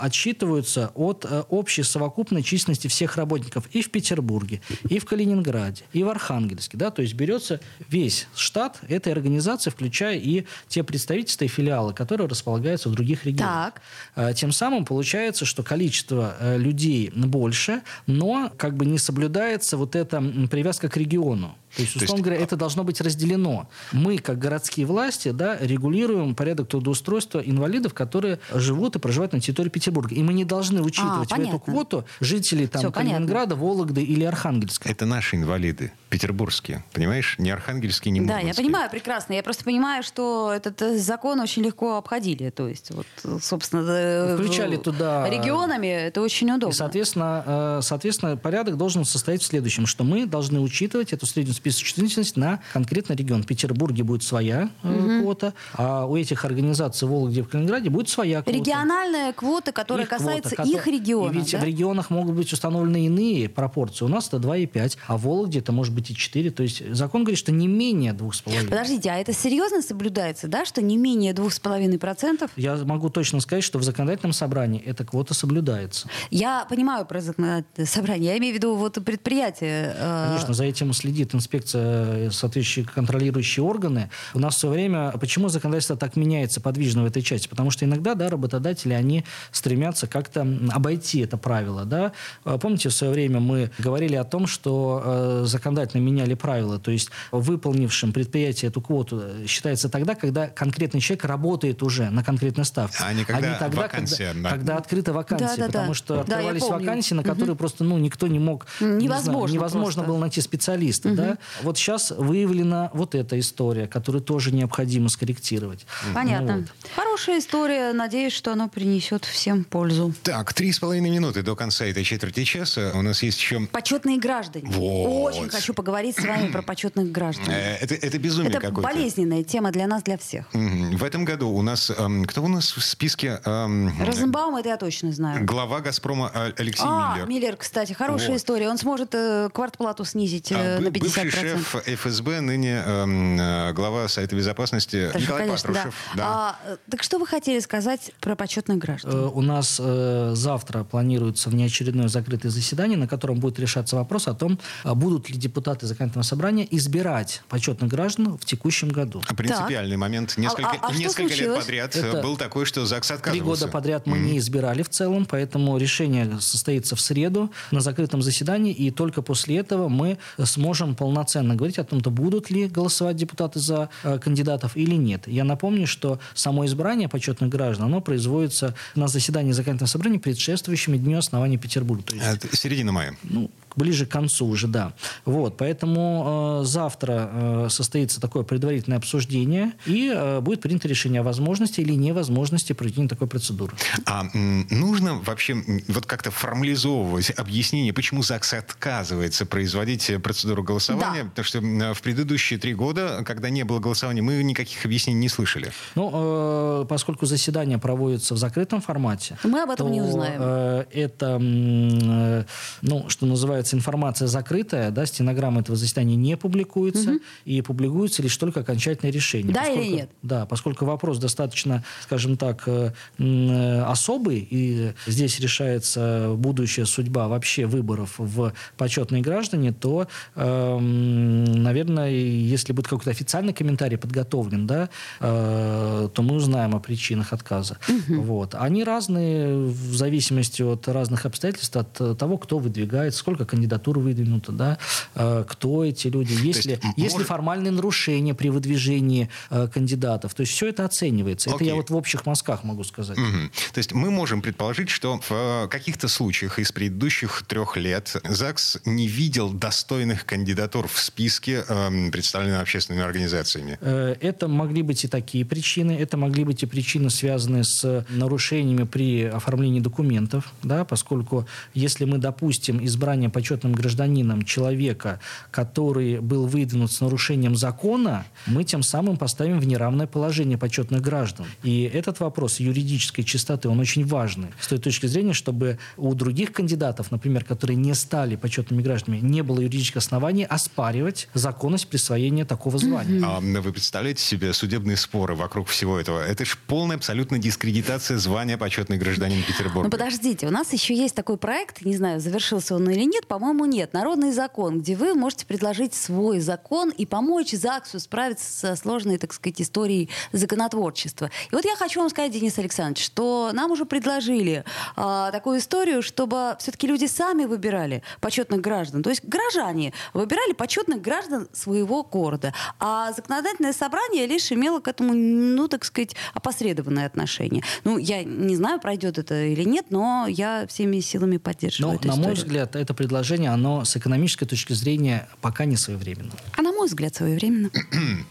отсчитываются 0.61 0.91
от 0.95 1.25
э, 1.25 1.43
общей 1.49 1.83
совокупной 1.83 2.43
численности 2.43 2.87
всех 2.87 3.17
работников 3.17 3.67
и 3.71 3.81
в 3.81 3.91
Петербурге, 3.91 4.61
и 4.89 4.99
в 4.99 5.05
Калининграде, 5.05 5.83
и 5.93 6.03
в 6.03 6.09
Архангельске. 6.09 6.77
Да? 6.77 6.91
То 6.91 7.01
есть 7.01 7.13
берется 7.13 7.59
весь 7.89 8.27
штат 8.35 8.79
этой 8.87 9.11
организации, 9.11 9.69
включая 9.69 10.17
и 10.17 10.45
те 10.67 10.83
представительства 10.83 11.45
и 11.45 11.47
филиалы, 11.47 11.93
которые 11.93 12.27
располагаются 12.27 12.89
в 12.89 12.93
других 12.93 13.25
регионах. 13.25 13.73
Так. 13.73 13.81
Э, 14.15 14.33
тем 14.33 14.51
самым 14.51 14.85
получается, 14.85 15.45
что 15.45 15.63
количество 15.63 16.35
э, 16.39 16.57
людей 16.57 17.11
больше, 17.13 17.81
но 18.07 18.51
как 18.57 18.75
бы 18.75 18.85
не 18.85 18.97
соблюдается 18.97 19.77
вот 19.77 19.95
эта 19.95 20.21
привязка 20.49 20.89
к 20.89 20.97
региону. 20.97 21.55
То 21.75 21.81
есть, 21.81 21.95
условно 21.95 22.23
говоря, 22.23 22.39
а 22.39 22.43
это 22.43 22.55
должно 22.55 22.83
быть 22.83 23.01
разделено. 23.01 23.69
Мы, 23.91 24.17
как 24.17 24.39
городские 24.39 24.85
власти, 24.85 25.29
да, 25.29 25.57
регулируем 25.59 26.35
порядок 26.35 26.67
трудоустройства 26.67 27.39
инвалидов, 27.39 27.93
которые 27.93 28.39
живут 28.53 28.95
и 28.95 28.99
проживают 28.99 29.33
на 29.33 29.39
территории 29.39 29.69
Петербурга. 29.69 30.15
И 30.15 30.23
мы 30.23 30.33
не 30.33 30.45
должны 30.45 30.81
учитывать 30.81 31.31
а, 31.31 31.35
в 31.35 31.39
эту 31.39 31.59
квоту 31.59 32.05
жителей 32.19 32.67
там, 32.67 32.81
Все, 32.81 32.91
Калининграда, 32.91 33.55
понятно. 33.55 33.55
Вологды 33.55 34.03
или 34.03 34.23
Архангельска. 34.23 34.89
Это 34.89 35.05
наши 35.05 35.35
инвалиды, 35.35 35.91
петербургские. 36.09 36.83
Понимаешь? 36.93 37.35
Не 37.37 37.51
архангельские, 37.51 38.11
не 38.11 38.21
Да, 38.21 38.39
я 38.39 38.53
понимаю 38.53 38.89
прекрасно. 38.89 39.33
Я 39.33 39.43
просто 39.43 39.63
понимаю, 39.63 40.03
что 40.03 40.51
этот 40.53 40.81
э, 40.81 40.97
закон 40.97 41.39
очень 41.39 41.63
легко 41.63 41.97
обходили. 41.97 42.49
То 42.49 42.67
есть, 42.67 42.91
вот, 42.91 43.07
собственно, 43.41 43.85
э, 43.87 44.35
включали 44.35 44.75
туда 44.77 45.29
регионами. 45.29 45.87
Это 45.87 46.21
очень 46.21 46.51
удобно. 46.51 46.73
И, 46.73 46.75
соответственно, 46.75 47.43
э, 47.45 47.79
соответственно, 47.81 48.37
порядок 48.37 48.77
должен 48.77 49.05
состоять 49.05 49.41
в 49.41 49.45
следующем, 49.45 49.85
что 49.85 50.03
мы 50.03 50.25
должны 50.25 50.59
учитывать 50.59 51.13
эту 51.13 51.25
среднюю 51.25 51.55
список 51.61 51.83
численности 51.83 52.39
на 52.39 52.59
конкретный 52.73 53.15
регион. 53.15 53.43
В 53.43 53.45
Петербурге 53.45 54.03
будет 54.03 54.23
своя 54.23 54.69
угу. 54.83 55.21
квота, 55.21 55.53
а 55.73 56.05
у 56.05 56.15
этих 56.15 56.43
организаций 56.45 57.07
в 57.07 57.11
Вологде 57.11 57.41
и 57.41 57.43
в 57.43 57.47
Калининграде 57.47 57.89
будет 57.89 58.09
своя 58.09 58.41
квота. 58.41 58.57
Региональная 58.57 59.33
квота, 59.33 59.71
которая 59.71 60.05
их 60.05 60.09
касается 60.09 60.55
квота, 60.55 60.69
их 60.69 60.87
региона. 60.87 61.31
Ведь 61.31 61.51
да? 61.51 61.59
в 61.59 61.63
регионах 61.63 62.09
могут 62.09 62.35
быть 62.35 62.51
установлены 62.51 63.05
иные 63.05 63.47
пропорции. 63.49 64.05
У 64.05 64.07
нас 64.07 64.27
это 64.27 64.37
2,5, 64.37 64.97
а 65.07 65.17
в 65.17 65.21
Вологде 65.23 65.59
это 65.59 65.71
может 65.71 65.93
быть 65.93 66.09
и 66.09 66.15
4. 66.15 66.51
То 66.51 66.63
есть 66.63 66.93
закон 66.93 67.23
говорит, 67.23 67.39
что 67.39 67.51
не 67.51 67.67
менее 67.67 68.13
2,5. 68.13 68.69
Подождите, 68.69 69.11
а 69.11 69.15
это 69.15 69.33
серьезно 69.33 69.81
соблюдается, 69.81 70.47
да, 70.47 70.65
что 70.65 70.81
не 70.81 70.97
менее 70.97 71.33
2,5%? 71.33 72.49
Я 72.55 72.75
могу 72.77 73.09
точно 73.09 73.39
сказать, 73.39 73.63
что 73.63 73.79
в 73.79 73.83
законодательном 73.83 74.33
собрании 74.33 74.81
эта 74.81 75.05
квота 75.05 75.33
соблюдается. 75.33 76.07
Я 76.31 76.65
понимаю 76.69 77.05
про 77.05 77.21
законодательное 77.21 77.87
собрание. 77.87 78.31
Я 78.31 78.37
имею 78.37 78.53
в 78.53 78.57
виду 78.57 78.75
вот 78.75 78.97
предприятие. 79.03 79.93
Э... 79.95 80.27
Конечно, 80.29 80.53
за 80.53 80.63
этим 80.65 80.93
следит 80.93 81.35
инспекция 81.35 81.50
инспекция, 81.51 82.27
э, 82.27 82.31
соответствующие 82.31 82.85
контролирующие 82.85 83.63
органы. 83.63 84.09
У 84.33 84.39
нас 84.39 84.55
все 84.55 84.69
время... 84.69 85.11
Почему 85.19 85.49
законодательство 85.49 85.97
так 85.97 86.15
меняется 86.15 86.61
подвижно 86.61 87.03
в 87.03 87.05
этой 87.05 87.21
части? 87.21 87.47
Потому 87.47 87.71
что 87.71 87.85
иногда 87.85 88.15
да, 88.15 88.29
работодатели, 88.29 88.93
они 88.93 89.25
стремятся 89.51 90.07
как-то 90.07 90.47
обойти 90.71 91.19
это 91.19 91.37
правило. 91.37 91.85
Да? 91.85 92.13
А 92.43 92.57
помните, 92.57 92.89
в 92.89 92.93
свое 92.93 93.13
время 93.13 93.39
мы 93.39 93.71
говорили 93.77 94.15
о 94.15 94.23
том, 94.23 94.47
что 94.47 95.01
э, 95.03 95.43
законодательно 95.45 96.01
меняли 96.01 96.33
правила. 96.35 96.79
То 96.79 96.91
есть 96.91 97.09
выполнившим 97.31 98.13
предприятие 98.13 98.69
эту 98.69 98.81
квоту 98.81 99.19
э, 99.21 99.45
считается 99.47 99.89
тогда, 99.89 100.15
когда 100.15 100.47
конкретный 100.47 101.01
человек 101.01 101.25
работает 101.25 101.83
уже 101.83 102.09
на 102.09 102.23
конкретной 102.23 102.65
ставке. 102.65 102.97
А 103.01 103.13
не 103.13 103.25
когда 103.25 103.47
а 103.47 103.53
не 103.53 103.59
тогда, 103.59 103.81
вакансия. 103.81 104.27
Когда, 104.27 104.43
да. 104.43 104.55
когда 104.55 104.77
открыта 104.77 105.13
вакансия. 105.13 105.47
Да, 105.47 105.55
да, 105.57 105.65
потому 105.67 105.87
да. 105.87 105.93
что 105.93 106.15
да, 106.15 106.21
открывались 106.21 106.63
вакансии, 106.63 107.13
на 107.13 107.23
которые 107.23 107.53
угу. 107.53 107.59
просто 107.59 107.83
ну, 107.83 107.97
никто 107.97 108.27
не 108.27 108.39
мог... 108.39 108.67
Невозможно. 108.79 109.01
Не 109.01 109.07
знаю, 109.21 109.53
невозможно 109.53 110.03
было 110.03 110.17
найти 110.17 110.41
специалиста. 110.41 111.09
Угу. 111.09 111.15
Да? 111.15 111.37
Вот 111.61 111.77
сейчас 111.77 112.11
выявлена 112.11 112.89
вот 112.93 113.15
эта 113.15 113.39
история, 113.39 113.87
которую 113.87 114.21
тоже 114.21 114.51
необходимо 114.51 115.09
скорректировать. 115.09 115.85
Понятно. 116.13 116.57
Вот. 116.57 116.91
Хорошая 116.95 117.39
история. 117.39 117.93
Надеюсь, 117.93 118.33
что 118.33 118.51
она 118.51 118.67
принесет 118.67 119.25
всем 119.25 119.63
пользу. 119.63 120.13
Так, 120.23 120.53
три 120.53 120.71
с 120.71 120.79
половиной 120.79 121.09
минуты 121.09 121.43
до 121.43 121.55
конца 121.55 121.85
этой 121.85 122.03
четверти 122.03 122.43
часа. 122.43 122.91
У 122.95 123.01
нас 123.01 123.23
есть 123.23 123.39
еще... 123.39 123.61
Почетные 123.67 124.17
граждане. 124.19 124.69
Вот. 124.69 125.33
Очень 125.33 125.49
хочу 125.49 125.73
поговорить 125.73 126.15
с 126.17 126.23
вами 126.23 126.51
про 126.51 126.61
почетных 126.61 127.11
граждан. 127.11 127.45
Э, 127.49 127.77
это, 127.77 127.95
это 127.95 128.17
безумие 128.17 128.51
это 128.51 128.59
какое-то. 128.59 128.81
болезненная 128.81 129.43
тема 129.43 129.71
для 129.71 129.87
нас, 129.87 130.03
для 130.03 130.17
всех. 130.17 130.45
В 130.53 131.03
этом 131.03 131.25
году 131.25 131.49
у 131.49 131.61
нас... 131.61 131.89
Эм, 131.89 132.25
кто 132.25 132.43
у 132.43 132.47
нас 132.47 132.75
в 132.75 132.83
списке? 132.83 133.41
Эм, 133.45 133.91
Розенбаум, 134.03 134.55
это 134.55 134.69
я 134.69 134.77
точно 134.77 135.11
знаю. 135.11 135.45
Глава 135.45 135.81
«Газпрома» 135.81 136.31
Алексей 136.57 136.83
а, 136.85 137.15
Миллер. 137.15 137.27
Миллер, 137.27 137.55
кстати, 137.55 137.93
хорошая 137.93 138.29
вот. 138.29 138.37
история. 138.37 138.69
Он 138.69 138.77
сможет 138.77 139.13
э, 139.13 139.49
квартплату 139.53 140.05
снизить 140.05 140.51
э, 140.51 140.77
а, 140.77 140.79
на 140.79 140.87
50%. 140.87 140.99
Бывший 140.99 141.30
шеф 141.31 141.75
ФСБ, 141.85 142.41
ныне 142.41 142.83
э, 142.85 143.73
глава 143.73 144.07
Совета 144.07 144.35
безопасности 144.35 145.09
Даже, 145.11 145.25
Николай 145.25 145.43
конечно, 145.43 145.67
Патрушев. 145.69 145.95
Да. 146.15 146.21
Да. 146.21 146.27
А, 146.27 146.59
э, 146.65 146.77
так 146.89 147.03
что 147.03 147.17
вы 147.17 147.27
хотели 147.27 147.59
сказать 147.59 148.11
про 148.19 148.35
почетных 148.35 148.77
граждан? 148.77 149.11
Э, 149.11 149.29
у 149.33 149.41
нас 149.41 149.79
э, 149.83 150.31
завтра 150.35 150.83
планируется 150.83 151.49
внеочередное 151.49 152.07
закрытое 152.07 152.51
заседание, 152.51 152.97
на 152.97 153.07
котором 153.07 153.39
будет 153.39 153.59
решаться 153.59 153.95
вопрос 153.95 154.27
о 154.27 154.33
том, 154.33 154.59
а 154.83 154.95
будут 154.95 155.29
ли 155.29 155.37
депутаты 155.37 155.87
законодательного 155.87 156.25
собрания 156.25 156.67
избирать 156.71 157.41
почетных 157.49 157.89
граждан 157.89 158.37
в 158.37 158.45
текущем 158.45 158.89
году. 158.89 159.21
А 159.27 159.33
принципиальный 159.33 159.95
так. 159.95 159.99
момент. 159.99 160.37
Несколько, 160.37 160.69
а, 160.69 160.89
а, 160.89 160.93
несколько 160.93 161.33
лет 161.33 161.55
подряд 161.55 161.95
Это 161.95 162.21
был 162.21 162.37
такой, 162.37 162.65
что 162.65 162.85
ЗАГС 162.85 163.11
отказывался. 163.11 163.31
Три 163.31 163.41
года 163.41 163.67
подряд 163.67 164.05
мы 164.05 164.17
mm-hmm. 164.17 164.21
не 164.21 164.37
избирали 164.37 164.83
в 164.83 164.89
целом, 164.89 165.25
поэтому 165.25 165.77
решение 165.77 166.39
состоится 166.39 166.95
в 166.95 167.01
среду 167.01 167.51
на 167.71 167.81
закрытом 167.81 168.21
заседании, 168.21 168.73
и 168.73 168.91
только 168.91 169.21
после 169.21 169.57
этого 169.57 169.89
мы 169.89 170.17
сможем 170.43 170.95
полноценно 170.95 171.20
говорить 171.55 171.79
о 171.79 171.83
том, 171.83 171.99
что 171.99 172.11
будут 172.11 172.49
ли 172.49 172.67
голосовать 172.67 173.15
депутаты 173.15 173.59
за 173.59 173.89
э, 174.03 174.19
кандидатов 174.19 174.77
или 174.77 174.95
нет. 174.95 175.27
Я 175.27 175.43
напомню, 175.43 175.87
что 175.87 176.19
само 176.33 176.65
избрание 176.65 177.09
почетных 177.09 177.49
граждан, 177.49 177.85
оно 177.85 178.01
производится 178.01 178.75
на 178.95 179.07
заседании 179.07 179.51
законодательного 179.51 179.89
собрания, 179.89 180.19
предшествующими 180.19 180.97
дню 180.97 181.17
основания 181.17 181.57
Петербурга. 181.57 182.03
То 182.03 182.15
есть, 182.15 182.27
Это 182.27 182.55
середина 182.55 182.91
мая. 182.91 183.15
Ну, 183.23 183.49
ближе 183.75 184.05
к 184.05 184.09
концу 184.09 184.45
уже, 184.47 184.67
да. 184.67 184.93
Вот, 185.25 185.57
поэтому 185.57 186.61
э, 186.61 186.65
завтра 186.65 187.29
э, 187.31 187.67
состоится 187.69 188.19
такое 188.21 188.43
предварительное 188.43 188.97
обсуждение 188.97 189.73
и 189.85 190.11
э, 190.13 190.39
будет 190.41 190.61
принято 190.61 190.87
решение 190.87 191.21
о 191.21 191.23
возможности 191.23 191.81
или 191.81 191.93
невозможности 191.93 192.73
проведения 192.73 193.07
такой 193.07 193.27
процедуры. 193.27 193.73
А 194.05 194.23
нужно 194.33 195.15
вообще 195.15 195.63
вот 195.87 196.05
как-то 196.05 196.31
формализовывать 196.31 197.31
объяснение, 197.37 197.93
почему 197.93 198.23
ЗАГС 198.23 198.53
отказывается 198.53 199.45
производить 199.45 200.11
процедуру 200.23 200.63
голосования? 200.63 201.23
Да. 201.23 201.29
Потому 201.29 201.45
что 201.45 201.93
в 201.93 202.01
предыдущие 202.01 202.59
три 202.59 202.73
года, 202.73 203.23
когда 203.25 203.49
не 203.49 203.63
было 203.63 203.79
голосования, 203.79 204.21
мы 204.21 204.41
никаких 204.43 204.85
объяснений 204.85 205.19
не 205.19 205.29
слышали. 205.29 205.71
Ну, 205.95 206.11
э, 206.13 206.85
поскольку 206.87 207.25
заседание 207.25 207.77
проводится 207.77 208.33
в 208.35 208.37
закрытом 208.37 208.81
формате, 208.81 209.37
мы 209.43 209.61
об 209.61 209.69
этом 209.69 209.87
то, 209.87 209.93
не 209.93 210.01
узнаем. 210.01 210.41
Э, 210.41 210.85
это, 210.91 211.39
э, 211.41 212.43
ну, 212.81 213.09
что 213.09 213.25
называется 213.25 213.60
называется, 213.61 213.75
информация 213.75 214.27
закрытая, 214.27 214.91
да, 214.91 215.05
стенограмма 215.05 215.61
этого 215.61 215.77
заседания 215.77 216.15
не 216.15 216.35
публикуется, 216.37 217.11
угу. 217.11 217.19
и 217.45 217.61
публикуется 217.61 218.21
лишь 218.21 218.35
только 218.37 218.61
окончательное 218.61 219.11
решение. 219.11 219.53
Да 219.53 219.61
поскольку, 219.61 219.81
или 219.81 219.95
нет? 219.95 220.09
Да, 220.21 220.45
поскольку 220.45 220.85
вопрос 220.85 221.17
достаточно, 221.19 221.83
скажем 222.03 222.37
так, 222.37 222.63
э, 222.67 222.91
э, 223.17 223.81
особый, 223.83 224.47
и 224.49 224.93
здесь 225.07 225.39
решается 225.39 226.33
будущая 226.35 226.85
судьба 226.85 227.27
вообще 227.27 227.65
выборов 227.65 228.15
в 228.17 228.53
почетные 228.77 229.21
граждане, 229.21 229.71
то, 229.71 230.07
эм, 230.35 231.43
наверное, 231.43 232.11
если 232.11 232.73
будет 232.73 232.87
какой-то 232.87 233.11
официальный 233.11 233.53
комментарий 233.53 233.97
подготовлен, 233.97 234.67
да, 234.67 234.89
э, 235.19 236.09
то 236.13 236.21
мы 236.21 236.35
узнаем 236.35 236.75
о 236.75 236.79
причинах 236.79 237.33
отказа. 237.33 237.77
Угу. 237.87 238.21
Вот. 238.21 238.55
Они 238.55 238.83
разные 238.83 239.55
в 239.57 239.95
зависимости 239.95 240.61
от 240.61 240.87
разных 240.87 241.25
обстоятельств, 241.25 241.75
от 241.75 242.17
того, 242.17 242.37
кто 242.37 242.59
выдвигает, 242.59 243.15
сколько 243.15 243.45
кандидатура 243.51 243.99
выдвинута, 243.99 244.51
да, 244.53 244.77
э, 245.15 245.43
кто 245.47 245.83
эти 245.83 246.07
люди, 246.07 246.33
есть, 246.33 246.65
ли, 246.65 246.79
есть, 246.95 247.17
ли 247.17 247.25
формальные 247.25 247.71
нарушения 247.71 248.33
при 248.33 248.49
выдвижении 248.49 249.29
э, 249.49 249.67
кандидатов. 249.67 250.33
То 250.33 250.41
есть 250.41 250.53
все 250.53 250.69
это 250.69 250.85
оценивается. 250.85 251.49
Окей. 251.49 251.67
Это 251.67 251.75
я 251.75 251.75
вот 251.75 251.89
в 251.89 251.95
общих 251.95 252.25
мазках 252.25 252.63
могу 252.63 252.85
сказать. 252.85 253.17
Угу. 253.17 253.49
То 253.73 253.77
есть 253.77 253.91
мы 253.91 254.09
можем 254.09 254.41
предположить, 254.41 254.89
что 254.89 255.19
в 255.29 255.67
каких-то 255.67 256.07
случаях 256.07 256.59
из 256.59 256.71
предыдущих 256.71 257.43
трех 257.47 257.75
лет 257.75 258.15
ЗАГС 258.23 258.79
не 258.85 259.07
видел 259.07 259.51
достойных 259.51 260.25
кандидатур 260.25 260.87
в 260.87 260.97
списке, 260.97 261.65
э, 261.67 262.09
представленных 262.11 262.61
общественными 262.61 263.05
организациями. 263.05 263.77
Это 263.81 264.47
могли 264.47 264.81
быть 264.81 265.03
и 265.03 265.07
такие 265.07 265.43
причины. 265.45 265.91
Это 265.91 266.15
могли 266.15 266.45
быть 266.45 266.63
и 266.63 266.65
причины, 266.65 267.09
связанные 267.09 267.63
с 267.65 268.05
нарушениями 268.09 268.85
при 268.85 269.25
оформлении 269.25 269.81
документов, 269.81 270.53
да, 270.63 270.85
поскольку 270.85 271.45
если 271.73 272.05
мы 272.05 272.17
допустим 272.17 272.83
избрание 272.85 273.29
почетным 273.41 273.73
гражданином 273.73 274.43
человека, 274.43 275.19
который 275.49 276.19
был 276.19 276.45
выдвинут 276.45 276.91
с 276.91 277.01
нарушением 277.01 277.55
закона, 277.55 278.23
мы 278.45 278.63
тем 278.63 278.83
самым 278.83 279.17
поставим 279.17 279.59
в 279.59 279.65
неравное 279.65 280.05
положение 280.05 280.59
почетных 280.59 281.01
граждан. 281.01 281.47
И 281.63 281.89
этот 281.91 282.19
вопрос 282.19 282.59
юридической 282.59 283.23
чистоты, 283.23 283.67
он 283.67 283.79
очень 283.79 284.05
важный. 284.05 284.49
С 284.59 284.67
той 284.67 284.77
точки 284.77 285.07
зрения, 285.07 285.33
чтобы 285.33 285.79
у 285.97 286.13
других 286.13 286.53
кандидатов, 286.53 287.09
например, 287.09 287.43
которые 287.43 287.77
не 287.77 287.95
стали 287.95 288.35
почетными 288.35 288.83
гражданами, 288.83 289.21
не 289.21 289.41
было 289.41 289.59
юридического 289.59 290.01
основания 290.01 290.45
оспаривать 290.45 291.27
законность 291.33 291.87
присвоения 291.87 292.45
такого 292.45 292.77
звания. 292.77 293.23
А 293.25 293.39
вы 293.39 293.73
представляете 293.73 294.21
себе 294.21 294.53
судебные 294.53 294.97
споры 294.97 295.33
вокруг 295.33 295.67
всего 295.67 295.99
этого? 295.99 296.23
Это 296.23 296.45
же 296.45 296.57
полная 296.67 296.97
абсолютно 296.97 297.39
дискредитация 297.39 298.19
звания 298.19 298.55
почетный 298.55 298.99
гражданин 298.99 299.41
Петербурга. 299.41 299.85
Ну 299.85 299.89
подождите, 299.89 300.45
у 300.45 300.51
нас 300.51 300.71
еще 300.73 300.95
есть 300.95 301.15
такой 301.15 301.37
проект, 301.37 301.81
не 301.81 301.95
знаю, 301.97 302.19
завершился 302.19 302.75
он 302.75 302.87
или 302.89 303.03
нет, 303.03 303.25
по-моему, 303.31 303.63
нет. 303.63 303.93
Народный 303.93 304.33
закон, 304.33 304.81
где 304.81 304.93
вы 304.93 305.13
можете 305.13 305.45
предложить 305.45 305.93
свой 305.93 306.41
закон 306.41 306.89
и 306.89 307.05
помочь 307.05 307.51
ЗАГСу 307.51 308.01
справиться 308.01 308.51
со 308.51 308.75
сложной, 308.75 309.17
так 309.17 309.31
сказать, 309.31 309.61
историей 309.61 310.09
законотворчества. 310.33 311.31
И 311.49 311.55
вот 311.55 311.63
я 311.63 311.77
хочу 311.77 312.01
вам 312.01 312.09
сказать, 312.09 312.33
Денис 312.33 312.59
Александрович, 312.59 313.05
что 313.05 313.51
нам 313.53 313.71
уже 313.71 313.85
предложили 313.85 314.65
а, 314.97 315.31
такую 315.31 315.59
историю, 315.59 316.01
чтобы 316.01 316.57
все-таки 316.59 316.87
люди 316.87 317.05
сами 317.05 317.45
выбирали 317.45 318.03
почетных 318.19 318.59
граждан. 318.59 319.01
То 319.01 319.09
есть 319.09 319.23
граждане 319.23 319.93
выбирали 320.13 320.51
почетных 320.51 321.01
граждан 321.01 321.47
своего 321.53 322.03
города. 322.03 322.53
А 322.81 323.13
законодательное 323.13 323.71
собрание 323.71 324.27
лишь 324.27 324.51
имело 324.51 324.81
к 324.81 324.89
этому, 324.89 325.13
ну, 325.13 325.69
так 325.69 325.85
сказать, 325.85 326.17
опосредованное 326.33 327.05
отношение. 327.05 327.63
Ну, 327.85 327.97
я 327.97 328.25
не 328.25 328.57
знаю, 328.57 328.81
пройдет 328.81 329.17
это 329.17 329.41
или 329.41 329.63
нет, 329.63 329.85
но 329.89 330.25
я 330.27 330.67
всеми 330.67 330.99
силами 330.99 331.37
поддерживаю 331.37 331.93
но, 331.93 331.95
эту 331.95 332.07
на 332.09 332.11
историю. 332.11 332.27
мой 332.27 332.35
взгляд, 332.35 332.75
это 332.75 332.93
предложение, 332.93 333.20
оно 333.53 333.85
с 333.85 333.95
экономической 333.95 334.45
точки 334.45 334.73
зрения 334.73 335.27
пока 335.41 335.65
не 335.65 335.77
своевременно. 335.77 336.31
А 336.57 336.61
на 336.61 336.71
мой 336.71 336.87
взгляд, 336.87 337.15
своевременно. 337.15 337.69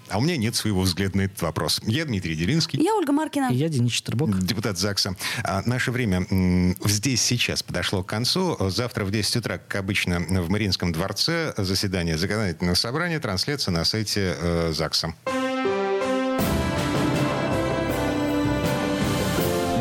а 0.08 0.18
у 0.18 0.20
меня 0.20 0.36
нет 0.36 0.54
своего 0.54 0.82
взгляда 0.82 1.16
на 1.16 1.22
этот 1.22 1.40
вопрос. 1.42 1.80
Я 1.84 2.04
Дмитрий 2.04 2.34
Делинский. 2.34 2.82
Я 2.82 2.94
Ольга 2.94 3.12
Маркина. 3.12 3.48
И 3.50 3.56
я 3.56 3.68
Денис 3.68 3.92
Четербок. 3.92 4.38
Депутат 4.38 4.78
ЗАГСа. 4.78 5.16
А 5.44 5.62
наше 5.66 5.90
время 5.90 6.26
здесь 6.84 7.22
сейчас 7.22 7.62
подошло 7.62 8.02
к 8.02 8.06
концу. 8.06 8.56
Завтра 8.70 9.04
в 9.04 9.10
10 9.10 9.36
утра, 9.36 9.58
как 9.58 9.76
обычно, 9.76 10.20
в 10.20 10.50
Мариинском 10.50 10.92
дворце 10.92 11.54
заседание 11.56 12.18
законодательного 12.18 12.74
собрания, 12.74 13.20
трансляция 13.20 13.72
на 13.72 13.84
сайте 13.84 14.36
э, 14.38 14.72
ЗАГСа. 14.74 15.14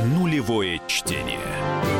Нулевое 0.05 0.81
чтение. 0.87 1.98